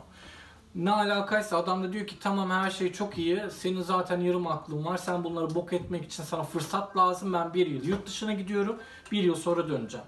Ne 0.76 0.92
alakaysa 0.92 1.58
adam 1.58 1.84
da 1.84 1.94
diyor 1.94 2.08
ki 2.08 2.20
tamam 2.20 2.50
her 2.50 2.72
şey 2.72 2.94
çok 2.94 3.18
iyi. 3.18 3.42
Senin 3.52 3.82
zaten 3.82 4.20
yarım 4.22 4.48
aklın 4.48 4.86
var. 4.86 4.98
Sen 4.98 5.24
bunları 5.24 5.56
bok 5.56 5.74
etmek 5.74 6.06
için 6.06 6.24
sana 6.24 6.44
fırsat 6.44 6.98
lazım. 6.98 7.34
Ben 7.34 7.54
bir 7.54 7.68
yıl 7.68 7.84
yurt 7.84 8.08
dışına 8.08 8.34
gidiyorum. 8.34 8.80
Bir 9.12 9.24
yıl 9.24 9.36
sonra 9.36 9.70
döneceğim. 9.70 10.06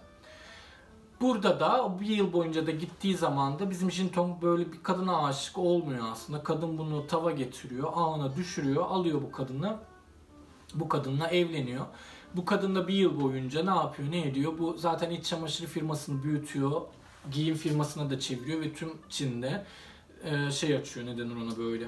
Burada 1.22 1.60
da 1.60 2.00
bir 2.02 2.08
yıl 2.08 2.34
boyunca 2.34 2.68
da 2.68 2.72
gittiği 2.72 3.18
zaman 3.18 3.60
da 3.60 3.70
bizim 3.70 3.92
Jintong 3.92 4.42
böyle 4.42 4.72
bir 4.72 4.84
kadına 4.84 5.26
aşık 5.26 5.58
olmuyor 5.58 6.06
aslında. 6.12 6.44
Kadın 6.44 6.78
bunu 6.78 7.08
tava 7.08 7.32
getiriyor, 7.32 7.90
ağına 7.94 8.36
düşürüyor, 8.36 8.86
alıyor 8.90 9.22
bu 9.22 9.32
kadını. 9.32 9.76
Bu 10.74 10.90
kadınla 10.90 11.28
evleniyor. 11.28 11.86
Bu 12.36 12.46
kadın 12.46 12.76
da 12.76 12.88
bir 12.88 12.94
yıl 12.94 13.22
boyunca 13.22 13.64
ne 13.64 13.80
yapıyor, 13.80 14.12
ne 14.12 14.28
ediyor? 14.28 14.54
Bu 14.60 14.78
zaten 14.78 15.10
iç 15.10 15.26
çamaşırı 15.26 15.68
firmasını 15.68 16.24
büyütüyor. 16.24 16.82
Giyim 17.32 17.56
firmasına 17.56 18.10
da 18.10 18.20
çeviriyor 18.20 18.62
ve 18.62 18.74
tüm 18.74 18.90
Çin'de 19.10 19.66
e, 20.24 20.52
şey 20.52 20.76
açıyor 20.76 21.06
ne 21.06 21.18
denir 21.18 21.36
ona 21.36 21.58
böyle 21.58 21.88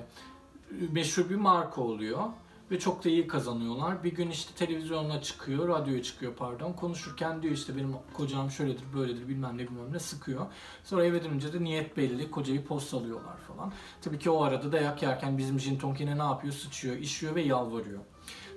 meşhur 0.91 1.29
bir 1.29 1.35
marka 1.35 1.81
oluyor 1.81 2.23
ve 2.71 2.79
çok 2.79 3.05
da 3.05 3.09
iyi 3.09 3.27
kazanıyorlar. 3.27 4.03
Bir 4.03 4.15
gün 4.15 4.29
işte 4.29 4.65
televizyonuna 4.65 5.21
çıkıyor, 5.21 5.67
radyoya 5.67 6.03
çıkıyor 6.03 6.33
pardon. 6.33 6.73
Konuşurken 6.73 7.41
diyor 7.41 7.53
işte 7.53 7.75
benim 7.75 7.95
kocam 8.13 8.51
şöyledir, 8.51 8.83
böyledir 8.95 9.27
bilmem 9.27 9.57
ne 9.57 9.67
bilmem 9.67 9.93
ne 9.93 9.99
sıkıyor. 9.99 10.45
Sonra 10.83 11.05
eve 11.05 11.23
dönünce 11.23 11.53
de 11.53 11.63
niyet 11.63 11.97
belli, 11.97 12.31
kocayı 12.31 12.65
postalıyorlar 12.65 13.37
falan. 13.37 13.73
Tabii 14.01 14.19
ki 14.19 14.29
o 14.29 14.43
arada 14.43 14.71
dayak 14.71 15.03
yerken 15.03 15.37
bizim 15.37 15.59
Jin 15.59 15.79
yine 15.99 16.17
ne 16.17 16.23
yapıyor? 16.23 16.53
Sıçıyor, 16.53 16.95
işiyor 16.95 17.35
ve 17.35 17.41
yalvarıyor. 17.41 17.99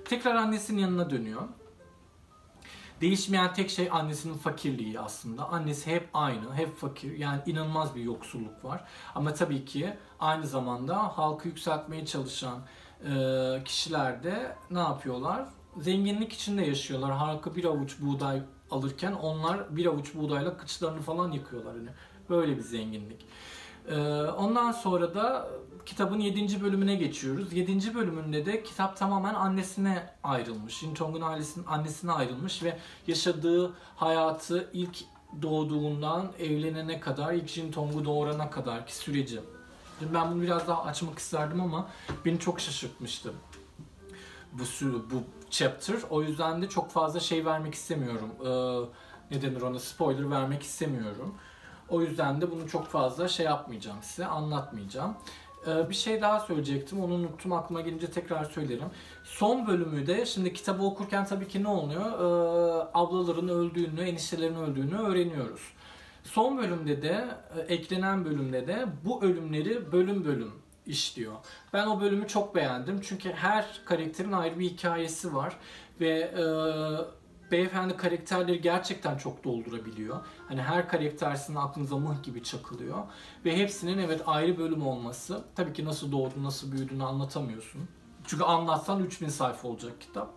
Tekrar 0.05 0.35
annesinin 0.35 0.81
yanına 0.81 1.09
dönüyor. 1.09 1.41
Değişmeyen 3.01 3.53
tek 3.53 3.69
şey 3.69 3.89
annesinin 3.91 4.37
fakirliği 4.37 4.99
aslında. 4.99 5.49
Annesi 5.49 5.91
hep 5.91 6.09
aynı, 6.13 6.55
hep 6.55 6.77
fakir. 6.77 7.17
Yani 7.17 7.41
inanılmaz 7.45 7.95
bir 7.95 8.01
yoksulluk 8.01 8.65
var. 8.65 8.83
Ama 9.15 9.33
tabii 9.33 9.65
ki 9.65 9.93
aynı 10.19 10.47
zamanda 10.47 11.17
halkı 11.17 11.47
yükseltmeye 11.47 12.05
çalışan 12.05 12.59
e, 13.05 13.63
kişiler 13.65 14.23
de 14.23 14.55
ne 14.71 14.79
yapıyorlar? 14.79 15.45
Zenginlik 15.77 16.33
içinde 16.33 16.65
yaşıyorlar. 16.65 17.11
Halka 17.11 17.55
bir 17.55 17.65
avuç 17.65 17.95
buğday 18.01 18.41
alırken 18.71 19.13
onlar 19.13 19.75
bir 19.75 19.85
avuç 19.85 20.15
buğdayla 20.15 20.57
kıçlarını 20.57 21.01
falan 21.01 21.31
yıkıyorlar. 21.31 21.75
Yani 21.75 21.89
böyle 22.29 22.57
bir 22.57 22.61
zenginlik. 22.61 23.25
E, 23.87 23.95
ondan 24.21 24.71
sonra 24.71 25.15
da 25.15 25.49
kitabın 25.85 26.19
7. 26.19 26.61
bölümüne 26.61 26.95
geçiyoruz. 26.95 27.53
7. 27.53 27.95
bölümünde 27.95 28.45
de 28.45 28.63
kitap 28.63 28.97
tamamen 28.97 29.33
annesine 29.33 30.09
ayrılmış. 30.23 30.73
Shin 30.73 30.93
Chong'un 30.93 31.21
ailesinin 31.21 31.65
annesine 31.65 32.11
ayrılmış 32.11 32.63
ve 32.63 32.77
yaşadığı 33.07 33.73
hayatı 33.95 34.69
ilk 34.73 34.97
doğduğundan 35.41 36.31
evlenene 36.39 36.99
kadar, 36.99 37.33
ilk 37.33 37.73
Tong'u 37.73 38.05
doğurana 38.05 38.49
kadar 38.49 38.87
ki 38.87 38.95
süreci 38.95 39.39
Ben 40.13 40.31
bunu 40.31 40.41
biraz 40.41 40.67
daha 40.67 40.83
açmak 40.83 41.19
isterdim 41.19 41.61
ama 41.61 41.87
beni 42.25 42.39
çok 42.39 42.59
şaşırtmıştı 42.59 43.33
bu 44.53 44.63
bu 45.11 45.23
chapter. 45.49 45.95
O 46.09 46.21
yüzden 46.21 46.61
de 46.61 46.69
çok 46.69 46.91
fazla 46.91 47.19
şey 47.19 47.45
vermek 47.45 47.73
istemiyorum. 47.73 48.29
Ee, 48.39 49.35
ne 49.35 49.41
denir 49.41 49.61
ona? 49.61 49.79
Spoiler 49.79 50.31
vermek 50.31 50.63
istemiyorum. 50.63 51.35
O 51.89 52.01
yüzden 52.01 52.41
de 52.41 52.51
bunu 52.51 52.69
çok 52.69 52.87
fazla 52.87 53.27
şey 53.27 53.45
yapmayacağım 53.45 53.97
size, 54.01 54.25
anlatmayacağım. 54.25 55.15
Ee, 55.67 55.89
bir 55.89 55.95
şey 55.95 56.21
daha 56.21 56.39
söyleyecektim. 56.39 57.03
Onu 57.03 57.13
unuttum. 57.13 57.53
Aklıma 57.53 57.81
gelince 57.81 58.11
tekrar 58.11 58.43
söylerim. 58.43 58.87
Son 59.23 59.67
bölümü 59.67 60.07
de 60.07 60.25
şimdi 60.25 60.53
kitabı 60.53 60.83
okurken 60.83 61.25
tabii 61.25 61.47
ki 61.47 61.63
ne 61.63 61.67
oluyor? 61.67 62.05
Ee, 62.05 62.89
ablaların 62.93 63.49
öldüğünü, 63.49 64.01
eniştelerin 64.01 64.55
öldüğünü 64.55 64.97
öğreniyoruz. 64.97 65.61
Son 66.23 66.57
bölümde 66.57 67.01
de, 67.01 67.27
e, 67.57 67.73
eklenen 67.73 68.25
bölümde 68.25 68.67
de 68.67 68.85
bu 69.05 69.23
ölümleri 69.23 69.91
bölüm 69.91 70.25
bölüm 70.25 70.51
işliyor. 70.85 71.33
Ben 71.73 71.87
o 71.87 72.01
bölümü 72.01 72.27
çok 72.27 72.55
beğendim. 72.55 73.01
Çünkü 73.01 73.31
her 73.31 73.81
karakterin 73.85 74.31
ayrı 74.31 74.59
bir 74.59 74.69
hikayesi 74.69 75.35
var. 75.35 75.57
Ve 75.99 76.09
e, 76.09 76.43
beyefendi 77.53 77.97
karakterleri 77.97 78.61
gerçekten 78.61 79.17
çok 79.17 79.43
doldurabiliyor. 79.43 80.19
Hani 80.47 80.61
her 80.61 80.89
karakter 80.89 81.35
sizin 81.35 81.55
aklınıza 81.55 81.97
mıh 81.97 82.23
gibi 82.23 82.43
çakılıyor. 82.43 83.03
Ve 83.45 83.57
hepsinin 83.57 83.97
evet 83.97 84.21
ayrı 84.25 84.57
bölüm 84.57 84.87
olması. 84.87 85.43
Tabii 85.55 85.73
ki 85.73 85.85
nasıl 85.85 86.11
doğdu, 86.11 86.43
nasıl 86.43 86.71
büyüdüğünü 86.71 87.03
anlatamıyorsun. 87.03 87.81
Çünkü 88.25 88.43
anlatsan 88.43 89.03
3000 89.03 89.29
sayfa 89.29 89.67
olacak 89.67 90.01
kitap. 90.01 90.29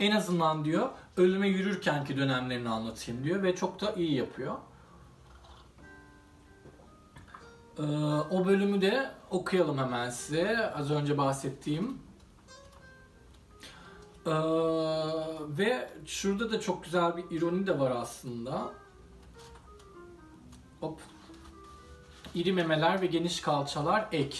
En 0.00 0.10
azından 0.10 0.64
diyor 0.64 0.88
ölüme 1.16 1.48
yürürkenki 1.48 2.16
dönemlerini 2.16 2.68
anlatayım 2.68 3.24
diyor 3.24 3.42
ve 3.42 3.56
çok 3.56 3.80
da 3.80 3.92
iyi 3.92 4.14
yapıyor. 4.14 4.54
Ee, 7.78 7.82
o 8.30 8.46
bölümü 8.46 8.80
de 8.80 9.10
okuyalım 9.30 9.78
hemen 9.78 10.10
size. 10.10 10.72
Az 10.74 10.90
önce 10.90 11.18
bahsettiğim. 11.18 12.07
Ee, 14.28 15.58
ve 15.58 15.90
şurada 16.06 16.52
da 16.52 16.60
çok 16.60 16.84
güzel 16.84 17.16
bir 17.16 17.36
ironi 17.36 17.66
de 17.66 17.78
var 17.78 17.90
aslında. 17.90 18.72
Hop. 20.80 21.00
İri 22.34 22.52
memeler 22.52 23.00
ve 23.00 23.06
geniş 23.06 23.40
kalçalar 23.40 24.08
ek. 24.12 24.38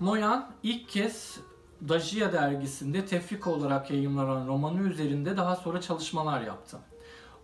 Moyan 0.00 0.50
ilk 0.62 0.88
kez 0.88 1.40
Dajia 1.88 2.32
dergisinde 2.32 3.06
tefrik 3.06 3.46
olarak 3.46 3.90
yayınlanan 3.90 4.46
romanı 4.46 4.80
üzerinde 4.80 5.36
daha 5.36 5.56
sonra 5.56 5.80
çalışmalar 5.80 6.40
yaptı. 6.40 6.78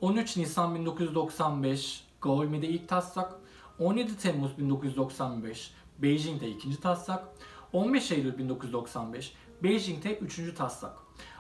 13 0.01 0.37
Nisan 0.37 0.74
1995 0.74 2.05
Gaulime'de 2.20 2.68
ilk 2.68 2.88
taslak, 2.88 3.35
17 3.79 4.18
Temmuz 4.18 4.59
1995 4.59 5.74
Beijing'de 5.98 6.48
ikinci 6.48 6.81
taslak, 6.81 7.24
15 7.72 8.12
Eylül 8.12 8.38
1995 8.38 9.35
Beijing'de 9.62 10.18
üçüncü 10.18 10.55
taslak. 10.55 10.97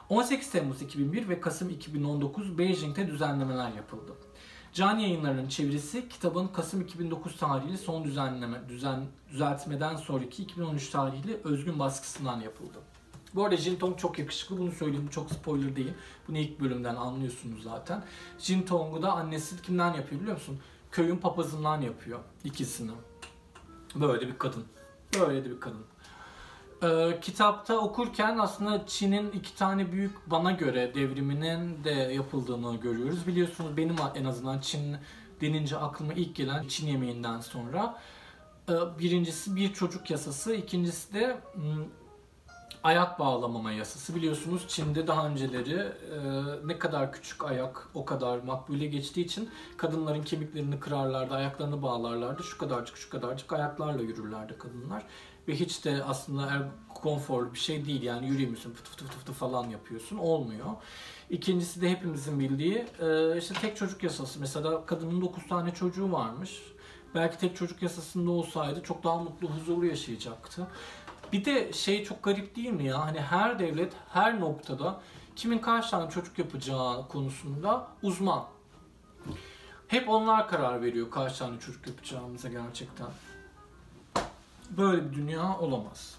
18 0.08 0.50
Temmuz 0.50 0.82
2001 0.82 1.28
ve 1.28 1.40
Kasım 1.40 1.70
2019 1.70 2.58
Beijing'de 2.58 3.06
düzenlemeler 3.06 3.72
yapıldı. 3.72 4.12
Can 4.72 4.98
Yayınları'nın 4.98 5.48
çevirisi 5.48 6.08
kitabın 6.08 6.48
Kasım 6.48 6.80
2009 6.80 7.36
tarihli 7.36 7.78
son 7.78 8.04
düzenleme 8.04 8.68
düzen, 8.68 9.06
düzeltmeden 9.30 9.96
sonraki 9.96 10.42
2013 10.42 10.90
tarihli 10.90 11.40
özgün 11.44 11.78
baskısından 11.78 12.40
yapıldı. 12.40 12.78
Bu 13.34 13.44
arada 13.44 13.56
Jin 13.56 13.76
Tong 13.76 13.98
çok 13.98 14.18
yakışıklı. 14.18 14.58
Bunu 14.58 14.72
söyleyeyim. 14.72 15.04
Bu 15.06 15.10
çok 15.10 15.30
spoiler 15.30 15.76
değil. 15.76 15.92
Bunu 16.28 16.38
ilk 16.38 16.60
bölümden 16.60 16.96
anlıyorsunuz 16.96 17.62
zaten. 17.62 18.04
Jin 18.38 18.62
Tong'u 18.62 19.02
da 19.02 19.12
annesi 19.12 19.62
kimden 19.62 19.94
yapıyor 19.94 20.20
biliyor 20.20 20.36
musun? 20.36 20.58
Köyün 20.90 21.16
papazından 21.16 21.80
yapıyor 21.80 22.18
ikisini. 22.44 22.90
Böyle 23.94 24.28
bir 24.28 24.38
kadın. 24.38 24.64
Böyle 25.20 25.44
de 25.44 25.50
bir 25.50 25.60
kadın. 25.60 25.84
Ee, 26.82 27.18
kitapta 27.20 27.78
okurken 27.78 28.38
aslında 28.38 28.86
Çin'in 28.86 29.30
iki 29.30 29.56
tane 29.56 29.92
büyük 29.92 30.30
bana 30.30 30.50
göre 30.50 30.94
devriminin 30.94 31.84
de 31.84 31.90
yapıldığını 31.90 32.76
görüyoruz. 32.76 33.26
Biliyorsunuz 33.26 33.76
benim 33.76 33.96
en 34.14 34.24
azından 34.24 34.58
Çin 34.58 34.96
denince 35.40 35.76
aklıma 35.76 36.12
ilk 36.12 36.36
gelen 36.36 36.68
Çin 36.68 36.86
yemeğinden 36.86 37.40
sonra 37.40 37.98
e, 38.68 38.72
birincisi 38.98 39.56
bir 39.56 39.72
çocuk 39.72 40.10
yasası, 40.10 40.54
ikincisi 40.54 41.14
de 41.14 41.40
hmm, 41.54 41.84
ayak 42.84 43.18
bağlamama 43.18 43.72
yasası. 43.72 44.14
Biliyorsunuz 44.14 44.68
Çin'de 44.68 45.06
daha 45.06 45.26
önceleri 45.26 45.74
e, 45.76 46.18
ne 46.64 46.78
kadar 46.78 47.12
küçük 47.12 47.44
ayak 47.44 47.88
o 47.94 48.04
kadar 48.04 48.38
makbule 48.38 48.86
geçtiği 48.86 49.24
için 49.24 49.50
kadınların 49.76 50.22
kemiklerini 50.22 50.80
kırarlardı, 50.80 51.34
ayaklarını 51.34 51.82
bağlarlardı. 51.82 52.42
Şu 52.42 52.58
kadarcık 52.58 52.96
şu 52.96 53.10
kadarcık 53.10 53.52
ayaklarla 53.52 54.02
yürürlerdi 54.02 54.58
kadınlar. 54.58 55.02
Ve 55.48 55.54
hiç 55.54 55.84
de 55.84 56.04
aslında 56.04 56.46
er, 56.46 56.62
konforlu 56.94 57.54
bir 57.54 57.58
şey 57.58 57.86
değil. 57.86 58.02
Yani 58.02 58.28
yürüyemiyorsun 58.28 58.72
fıtı 58.72 58.90
fıtı 58.90 59.04
fıtı 59.04 59.32
falan 59.32 59.68
yapıyorsun. 59.68 60.18
Olmuyor. 60.18 60.66
İkincisi 61.30 61.82
de 61.82 61.90
hepimizin 61.90 62.40
bildiği 62.40 62.86
e, 63.00 63.38
işte 63.38 63.54
tek 63.60 63.76
çocuk 63.76 64.02
yasası. 64.02 64.40
Mesela 64.40 64.86
kadının 64.86 65.20
9 65.20 65.46
tane 65.46 65.74
çocuğu 65.74 66.12
varmış. 66.12 66.62
Belki 67.14 67.38
tek 67.38 67.56
çocuk 67.56 67.82
yasasında 67.82 68.30
olsaydı 68.30 68.82
çok 68.82 69.04
daha 69.04 69.16
mutlu, 69.18 69.48
huzurlu 69.48 69.86
yaşayacaktı. 69.86 70.66
Bir 71.32 71.44
de 71.44 71.72
şey 71.72 72.04
çok 72.04 72.22
garip 72.22 72.56
değil 72.56 72.70
mi 72.70 72.84
ya? 72.84 73.06
Hani 73.06 73.20
her 73.20 73.58
devlet 73.58 73.92
her 74.08 74.40
noktada 74.40 75.00
kimin 75.36 75.58
kaç 75.58 75.90
tane 75.90 76.10
çocuk 76.10 76.38
yapacağı 76.38 77.08
konusunda 77.08 77.88
uzman. 78.02 78.44
Hep 79.88 80.08
onlar 80.08 80.48
karar 80.48 80.82
veriyor 80.82 81.10
kaç 81.10 81.38
tane 81.38 81.60
çocuk 81.60 81.86
yapacağımıza 81.86 82.48
gerçekten. 82.48 83.06
Böyle 84.76 85.10
bir 85.10 85.16
dünya 85.16 85.58
olamaz. 85.58 86.18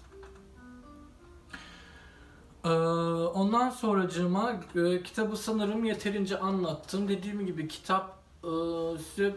Ee, 2.64 2.68
ondan 3.34 3.70
sonracığıma 3.70 4.60
e, 4.74 5.02
kitabı 5.02 5.36
sanırım 5.36 5.84
yeterince 5.84 6.38
anlattım. 6.38 7.08
Dediğim 7.08 7.46
gibi 7.46 7.68
kitap 7.68 8.18
e, 8.44 8.48
size 8.98 9.36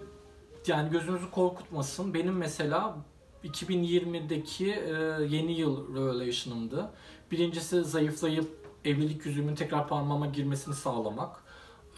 yani 0.68 0.90
gözünüzü 0.90 1.32
korkutmasın. 1.32 2.14
Benim 2.14 2.38
mesela 2.38 2.98
2020'deki 3.44 4.72
e, 4.72 4.92
yeni 5.30 5.60
yıl 5.60 5.96
revelation'ımdı. 5.96 6.92
Birincisi 7.32 7.84
zayıflayıp 7.84 8.64
evlilik 8.86 9.26
yüzümün 9.26 9.56
tekrar 9.56 9.88
parmağıma 9.88 10.28
girmesini 10.28 10.76
sağlamak. 10.76 11.44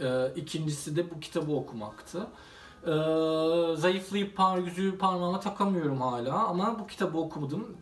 E, 0.01 0.34
ikincisi 0.36 0.95
de 0.95 1.12
bu 1.12 1.19
kitabı 1.19 1.51
okumaktı. 1.51 2.28
E, 2.85 2.91
zayıflayıp 3.75 4.37
par 4.37 4.57
yüzüğü 4.57 4.97
parmağıma 4.97 5.39
takamıyorum 5.39 6.01
hala 6.01 6.47
ama 6.47 6.79
bu 6.79 6.87
kitabı 6.87 7.17
okumadım. 7.17 7.77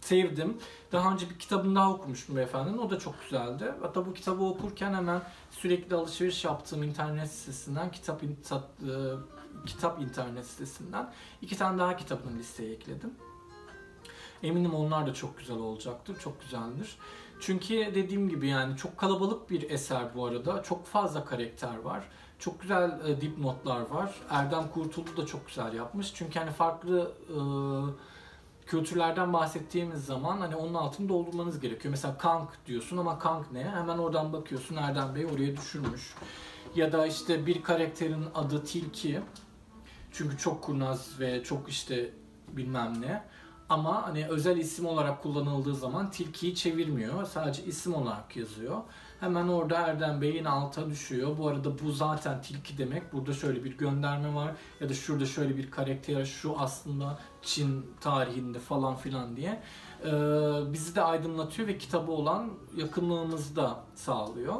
Sevdim. 0.00 0.58
Daha 0.92 1.12
önce 1.12 1.30
bir 1.30 1.38
kitabını 1.38 1.74
daha 1.74 1.92
okumuştum 1.92 2.36
beyefendinin. 2.36 2.78
O 2.78 2.90
da 2.90 2.98
çok 2.98 3.22
güzeldi. 3.22 3.74
Hatta 3.82 4.06
bu 4.06 4.14
kitabı 4.14 4.44
okurken 4.44 4.94
hemen 4.94 5.22
sürekli 5.50 5.96
alışveriş 5.96 6.44
yaptığım 6.44 6.82
internet 6.82 7.30
sitesinden 7.30 7.90
kitap, 7.90 8.20
kitap 8.20 8.68
kitap 9.66 10.00
internet 10.00 10.46
sitesinden 10.46 11.12
iki 11.42 11.58
tane 11.58 11.78
daha 11.78 11.96
kitabını 11.96 12.38
listeye 12.38 12.72
ekledim. 12.72 13.14
Eminim 14.42 14.74
onlar 14.74 15.06
da 15.06 15.14
çok 15.14 15.38
güzel 15.38 15.58
olacaktır, 15.58 16.18
çok 16.18 16.40
güzeldir. 16.40 16.98
Çünkü 17.40 17.74
dediğim 17.74 18.28
gibi 18.28 18.48
yani 18.48 18.76
çok 18.76 18.98
kalabalık 18.98 19.50
bir 19.50 19.70
eser 19.70 20.14
bu 20.14 20.26
arada. 20.26 20.62
Çok 20.62 20.86
fazla 20.86 21.24
karakter 21.24 21.78
var. 21.78 22.04
Çok 22.40 22.60
güzel 22.60 23.00
e, 23.06 23.20
dipnotlar 23.20 23.80
var. 23.80 24.14
Erdem 24.30 24.68
Kurtuldu 24.68 25.16
da 25.16 25.26
çok 25.26 25.46
güzel 25.46 25.72
yapmış. 25.72 26.14
Çünkü 26.14 26.38
hani 26.38 26.50
farklı 26.50 27.12
e, 27.28 27.38
kültürlerden 28.66 29.32
bahsettiğimiz 29.32 30.04
zaman 30.04 30.40
hani 30.40 30.56
onun 30.56 30.74
altını 30.74 31.08
doldurmanız 31.08 31.60
gerekiyor. 31.60 31.90
Mesela 31.90 32.18
Kank 32.18 32.48
diyorsun 32.66 32.96
ama 32.96 33.18
Kank 33.18 33.52
ne? 33.52 33.64
Hemen 33.64 33.98
oradan 33.98 34.32
bakıyorsun 34.32 34.76
Erdem 34.76 35.14
Bey 35.14 35.26
oraya 35.26 35.56
düşürmüş. 35.56 36.14
Ya 36.74 36.92
da 36.92 37.06
işte 37.06 37.46
bir 37.46 37.62
karakterin 37.62 38.24
adı 38.34 38.64
Tilki. 38.64 39.20
Çünkü 40.12 40.38
çok 40.38 40.62
kurnaz 40.62 41.20
ve 41.20 41.42
çok 41.44 41.68
işte 41.68 42.10
bilmem 42.48 43.00
ne. 43.00 43.22
Ama 43.68 44.06
hani 44.06 44.26
özel 44.26 44.56
isim 44.56 44.86
olarak 44.86 45.22
kullanıldığı 45.22 45.74
zaman 45.74 46.10
tilkiyi 46.10 46.54
çevirmiyor. 46.54 47.26
Sadece 47.26 47.64
isim 47.64 47.94
olarak 47.94 48.36
yazıyor. 48.36 48.82
Hemen 49.20 49.48
orada 49.48 49.78
Erdem 49.78 50.20
Bey'in 50.20 50.44
alta 50.44 50.90
düşüyor. 50.90 51.38
Bu 51.38 51.48
arada 51.48 51.78
bu 51.78 51.92
zaten 51.92 52.42
tilki 52.42 52.78
demek. 52.78 53.12
Burada 53.12 53.32
şöyle 53.32 53.64
bir 53.64 53.78
gönderme 53.78 54.34
var. 54.34 54.52
Ya 54.80 54.88
da 54.88 54.94
şurada 54.94 55.26
şöyle 55.26 55.56
bir 55.56 55.70
karakter. 55.70 56.24
Şu 56.24 56.54
aslında 56.58 57.18
Çin 57.42 57.86
tarihinde 58.00 58.58
falan 58.58 58.96
filan 58.96 59.36
diye. 59.36 59.62
Ee, 60.04 60.12
bizi 60.72 60.94
de 60.94 61.02
aydınlatıyor 61.02 61.68
ve 61.68 61.78
kitabı 61.78 62.12
olan 62.12 62.50
yakınlığımızı 62.76 63.56
da 63.56 63.80
sağlıyor. 63.94 64.54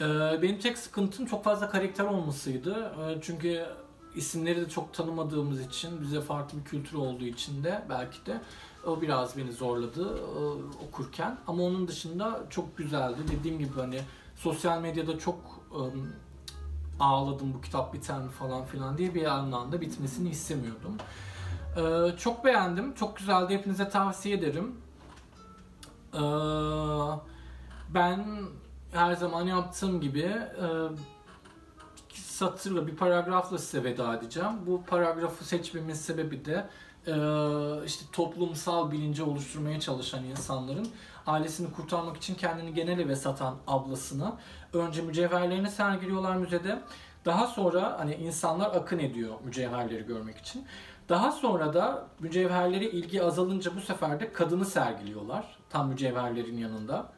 Ee, 0.00 0.04
benim 0.42 0.58
tek 0.58 0.78
sıkıntım 0.78 1.26
çok 1.26 1.44
fazla 1.44 1.70
karakter 1.70 2.04
olmasıydı. 2.04 2.94
Ee, 3.00 3.18
çünkü 3.22 3.66
isimleri 4.14 4.60
de 4.60 4.68
çok 4.68 4.94
tanımadığımız 4.94 5.60
için 5.60 6.00
bize 6.00 6.20
farklı 6.20 6.58
bir 6.58 6.64
kültür 6.64 6.96
olduğu 6.96 7.24
için 7.24 7.64
de 7.64 7.82
belki 7.88 8.26
de 8.26 8.40
o 8.86 9.02
biraz 9.02 9.36
beni 9.36 9.52
zorladı 9.52 10.18
e, 10.18 10.40
okurken 10.86 11.38
ama 11.46 11.62
onun 11.62 11.88
dışında 11.88 12.40
çok 12.50 12.76
güzeldi 12.76 13.18
dediğim 13.30 13.58
gibi 13.58 13.80
hani 13.80 14.00
sosyal 14.36 14.80
medyada 14.80 15.18
çok 15.18 15.36
ağladım 17.00 17.54
bu 17.54 17.60
kitap 17.60 17.94
biter 17.94 18.18
mi 18.18 18.30
falan 18.30 18.64
filan 18.64 18.98
diye 18.98 19.14
bir 19.14 19.22
yandan 19.22 19.72
da 19.72 19.80
bitmesini 19.80 20.30
istemiyordum. 20.30 20.96
Ee, 21.76 22.16
çok 22.16 22.44
beğendim. 22.44 22.94
Çok 22.94 23.16
güzeldi. 23.16 23.54
Hepinize 23.54 23.88
tavsiye 23.88 24.36
ederim. 24.36 24.76
Ee, 26.14 26.18
ben 27.88 28.24
her 28.92 29.14
zaman 29.14 29.46
yaptığım 29.46 30.00
gibi 30.00 30.20
e, 30.20 30.66
satırla 32.14 32.86
bir 32.86 32.96
paragrafla 32.96 33.58
size 33.58 33.84
veda 33.84 34.14
edeceğim. 34.14 34.52
Bu 34.66 34.82
paragrafı 34.86 35.44
seçmemin 35.44 35.94
sebebi 35.94 36.44
de 36.44 36.68
işte 37.86 38.04
toplumsal 38.12 38.90
bilinci 38.90 39.22
oluşturmaya 39.22 39.80
çalışan 39.80 40.24
insanların 40.24 40.88
ailesini 41.26 41.72
kurtarmak 41.72 42.16
için 42.16 42.34
kendini 42.34 42.74
genel 42.74 42.98
eve 42.98 43.16
satan 43.16 43.56
ablasını 43.66 44.32
önce 44.72 45.02
mücevherlerini 45.02 45.70
sergiliyorlar 45.70 46.36
müzede. 46.36 46.82
Daha 47.24 47.46
sonra 47.46 47.96
hani 47.98 48.14
insanlar 48.14 48.66
akın 48.74 48.98
ediyor 48.98 49.34
mücevherleri 49.44 50.06
görmek 50.06 50.38
için. 50.38 50.66
Daha 51.08 51.32
sonra 51.32 51.74
da 51.74 52.06
mücevherlere 52.20 52.84
ilgi 52.84 53.22
azalınca 53.22 53.76
bu 53.76 53.80
sefer 53.80 54.20
de 54.20 54.32
kadını 54.32 54.64
sergiliyorlar 54.64 55.58
tam 55.70 55.88
mücevherlerin 55.88 56.56
yanında. 56.56 57.12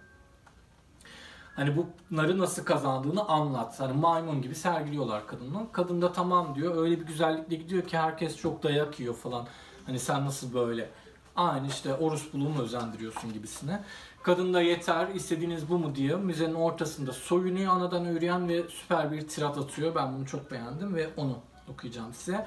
Hani 1.56 1.76
bunları 2.10 2.38
nasıl 2.38 2.64
kazandığını 2.64 3.28
anlat. 3.28 3.80
Hani 3.80 3.92
maymun 3.92 4.42
gibi 4.42 4.54
sergiliyorlar 4.54 5.26
kadını. 5.26 5.72
Kadın 5.72 6.02
da 6.02 6.12
tamam 6.12 6.54
diyor. 6.54 6.76
Öyle 6.76 7.00
bir 7.00 7.06
güzellikle 7.06 7.56
gidiyor 7.56 7.82
ki 7.82 7.98
herkes 7.98 8.36
çok 8.36 8.62
dayak 8.62 9.00
yiyor 9.00 9.14
falan. 9.14 9.46
Hani 9.86 9.98
sen 9.98 10.26
nasıl 10.26 10.54
böyle 10.54 10.90
aynı 11.36 11.68
işte 11.68 11.94
orospuluğu 11.94 12.48
mu 12.48 12.62
özendiriyorsun 12.62 13.32
gibisine. 13.32 13.82
Kadın 14.22 14.54
da 14.54 14.62
yeter 14.62 15.08
istediğiniz 15.08 15.70
bu 15.70 15.78
mu 15.78 15.94
diye 15.94 16.16
müzenin 16.16 16.54
ortasında 16.54 17.12
soyunuyor 17.12 17.72
anadan 17.72 18.04
üreyen 18.04 18.48
ve 18.48 18.62
süper 18.68 19.12
bir 19.12 19.28
tirat 19.28 19.58
atıyor. 19.58 19.94
Ben 19.94 20.16
bunu 20.16 20.26
çok 20.26 20.50
beğendim 20.50 20.94
ve 20.94 21.08
onu 21.16 21.38
okuyacağım 21.68 22.14
size. 22.14 22.46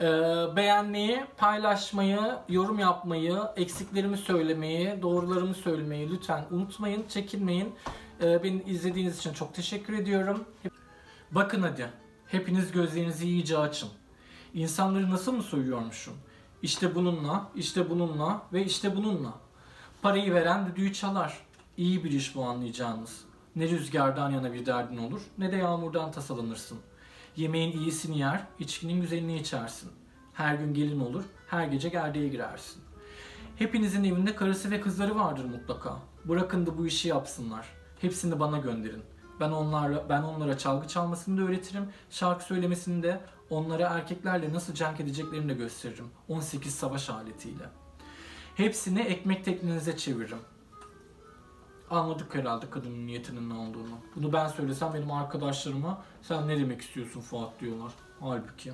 Ee, 0.00 0.06
beğenmeyi, 0.56 1.24
paylaşmayı, 1.36 2.20
yorum 2.48 2.78
yapmayı, 2.78 3.38
eksiklerimi 3.56 4.16
söylemeyi, 4.16 5.02
doğrularımı 5.02 5.54
söylemeyi 5.54 6.10
lütfen 6.10 6.44
unutmayın, 6.50 7.04
çekinmeyin. 7.08 7.74
Ee, 8.22 8.42
beni 8.42 8.62
izlediğiniz 8.62 9.18
için 9.18 9.32
çok 9.32 9.54
teşekkür 9.54 9.92
ediyorum. 9.98 10.44
Bakın 11.30 11.62
hadi, 11.62 11.90
hepiniz 12.26 12.72
gözlerinizi 12.72 13.26
iyice 13.26 13.58
açın. 13.58 13.88
İnsanları 14.54 15.10
nasıl 15.10 15.32
mı 15.32 15.42
soyuyormuşum? 15.42 16.14
İşte 16.64 16.94
bununla, 16.94 17.50
işte 17.54 17.90
bununla 17.90 18.42
ve 18.52 18.64
işte 18.64 18.96
bununla. 18.96 19.34
Parayı 20.02 20.34
veren 20.34 20.66
düdüğü 20.66 20.92
çalar. 20.92 21.38
İyi 21.76 22.04
bir 22.04 22.10
iş 22.10 22.36
bu 22.36 22.44
anlayacağınız. 22.44 23.24
Ne 23.56 23.68
rüzgardan 23.68 24.30
yana 24.30 24.52
bir 24.52 24.66
derdin 24.66 24.96
olur, 24.96 25.20
ne 25.38 25.52
de 25.52 25.56
yağmurdan 25.56 26.12
tasalanırsın. 26.12 26.78
Yemeğin 27.36 27.72
iyisini 27.72 28.18
yer, 28.18 28.46
içkinin 28.58 29.00
güzelini 29.00 29.38
içersin. 29.38 29.90
Her 30.34 30.54
gün 30.54 30.74
gelin 30.74 31.00
olur, 31.00 31.24
her 31.48 31.66
gece 31.66 31.88
gerdeğe 31.88 32.28
girersin. 32.28 32.82
Hepinizin 33.56 34.04
evinde 34.04 34.34
karısı 34.36 34.70
ve 34.70 34.80
kızları 34.80 35.16
vardır 35.16 35.44
mutlaka. 35.44 35.98
Bırakın 36.24 36.66
da 36.66 36.78
bu 36.78 36.86
işi 36.86 37.08
yapsınlar. 37.08 37.66
Hepsini 38.00 38.40
bana 38.40 38.58
gönderin. 38.58 39.02
Ben 39.40 39.50
onlarla 39.50 40.08
ben 40.08 40.22
onlara 40.22 40.58
çalgı 40.58 40.88
çalmasını 40.88 41.40
da 41.40 41.42
öğretirim. 41.42 41.88
Şarkı 42.10 42.44
söylemesini 42.44 43.02
de 43.02 43.20
onlara 43.50 43.88
erkeklerle 43.88 44.52
nasıl 44.52 44.74
cenk 44.74 45.00
edeceklerini 45.00 45.48
de 45.48 45.54
gösteririm. 45.54 46.10
18 46.28 46.74
savaş 46.74 47.10
aletiyle. 47.10 47.64
Hepsini 48.56 49.00
ekmek 49.00 49.44
teknenize 49.44 49.96
çeviririm. 49.96 50.38
Anladık 51.90 52.34
herhalde 52.34 52.70
kadının 52.70 53.06
niyetinin 53.06 53.50
ne 53.50 53.54
olduğunu. 53.54 53.98
Bunu 54.16 54.32
ben 54.32 54.48
söylesem 54.48 54.94
benim 54.94 55.10
arkadaşlarıma 55.10 56.02
sen 56.22 56.48
ne 56.48 56.58
demek 56.58 56.80
istiyorsun 56.80 57.20
Fuat 57.20 57.60
diyorlar. 57.60 57.92
Halbuki. 58.20 58.72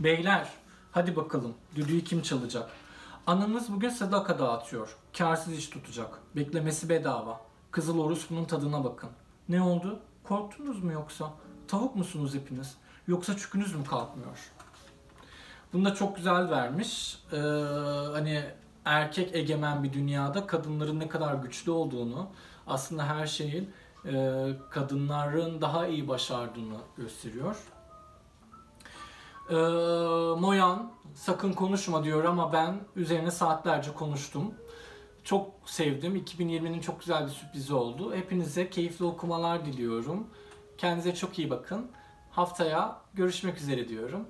Beyler 0.00 0.48
hadi 0.92 1.16
bakalım 1.16 1.54
düdüğü 1.74 2.04
kim 2.04 2.22
çalacak? 2.22 2.70
Ananız 3.26 3.72
bugün 3.72 3.88
sadaka 3.88 4.38
dağıtıyor. 4.38 4.96
Karsız 5.18 5.52
iş 5.52 5.68
tutacak. 5.68 6.18
Beklemesi 6.36 6.88
bedava. 6.88 7.47
Kızıl 7.70 7.98
orospunun 7.98 8.44
tadına 8.44 8.84
bakın. 8.84 9.10
Ne 9.48 9.62
oldu? 9.62 10.00
Korktunuz 10.24 10.84
mu 10.84 10.92
yoksa? 10.92 11.30
Tavuk 11.68 11.96
musunuz 11.96 12.34
hepiniz? 12.34 12.76
Yoksa 13.08 13.36
çükünüz 13.36 13.74
mü 13.74 13.84
kalkmıyor? 13.84 14.50
Bunu 15.72 15.84
da 15.84 15.94
çok 15.94 16.16
güzel 16.16 16.50
vermiş. 16.50 17.18
Ee, 17.32 17.36
hani 18.12 18.44
erkek 18.84 19.34
egemen 19.34 19.82
bir 19.82 19.92
dünyada 19.92 20.46
kadınların 20.46 21.00
ne 21.00 21.08
kadar 21.08 21.34
güçlü 21.34 21.70
olduğunu, 21.70 22.28
aslında 22.66 23.06
her 23.06 23.26
şeyin 23.26 23.70
e, 24.04 24.46
kadınların 24.70 25.60
daha 25.60 25.86
iyi 25.86 26.08
başardığını 26.08 26.78
gösteriyor. 26.96 27.56
Ee, 29.50 29.54
Moyan 30.40 30.92
sakın 31.14 31.52
konuşma 31.52 32.04
diyor 32.04 32.24
ama 32.24 32.52
ben 32.52 32.80
üzerine 32.96 33.30
saatlerce 33.30 33.94
konuştum. 33.94 34.54
Çok 35.28 35.50
sevdim. 35.66 36.16
2020'nin 36.16 36.80
çok 36.80 37.00
güzel 37.00 37.26
bir 37.26 37.30
sürprizi 37.30 37.74
oldu. 37.74 38.14
Hepinize 38.14 38.70
keyifli 38.70 39.04
okumalar 39.04 39.64
diliyorum. 39.64 40.26
Kendinize 40.78 41.14
çok 41.14 41.38
iyi 41.38 41.50
bakın. 41.50 41.90
Haftaya 42.30 43.02
görüşmek 43.14 43.56
üzere 43.56 43.88
diyorum. 43.88 44.28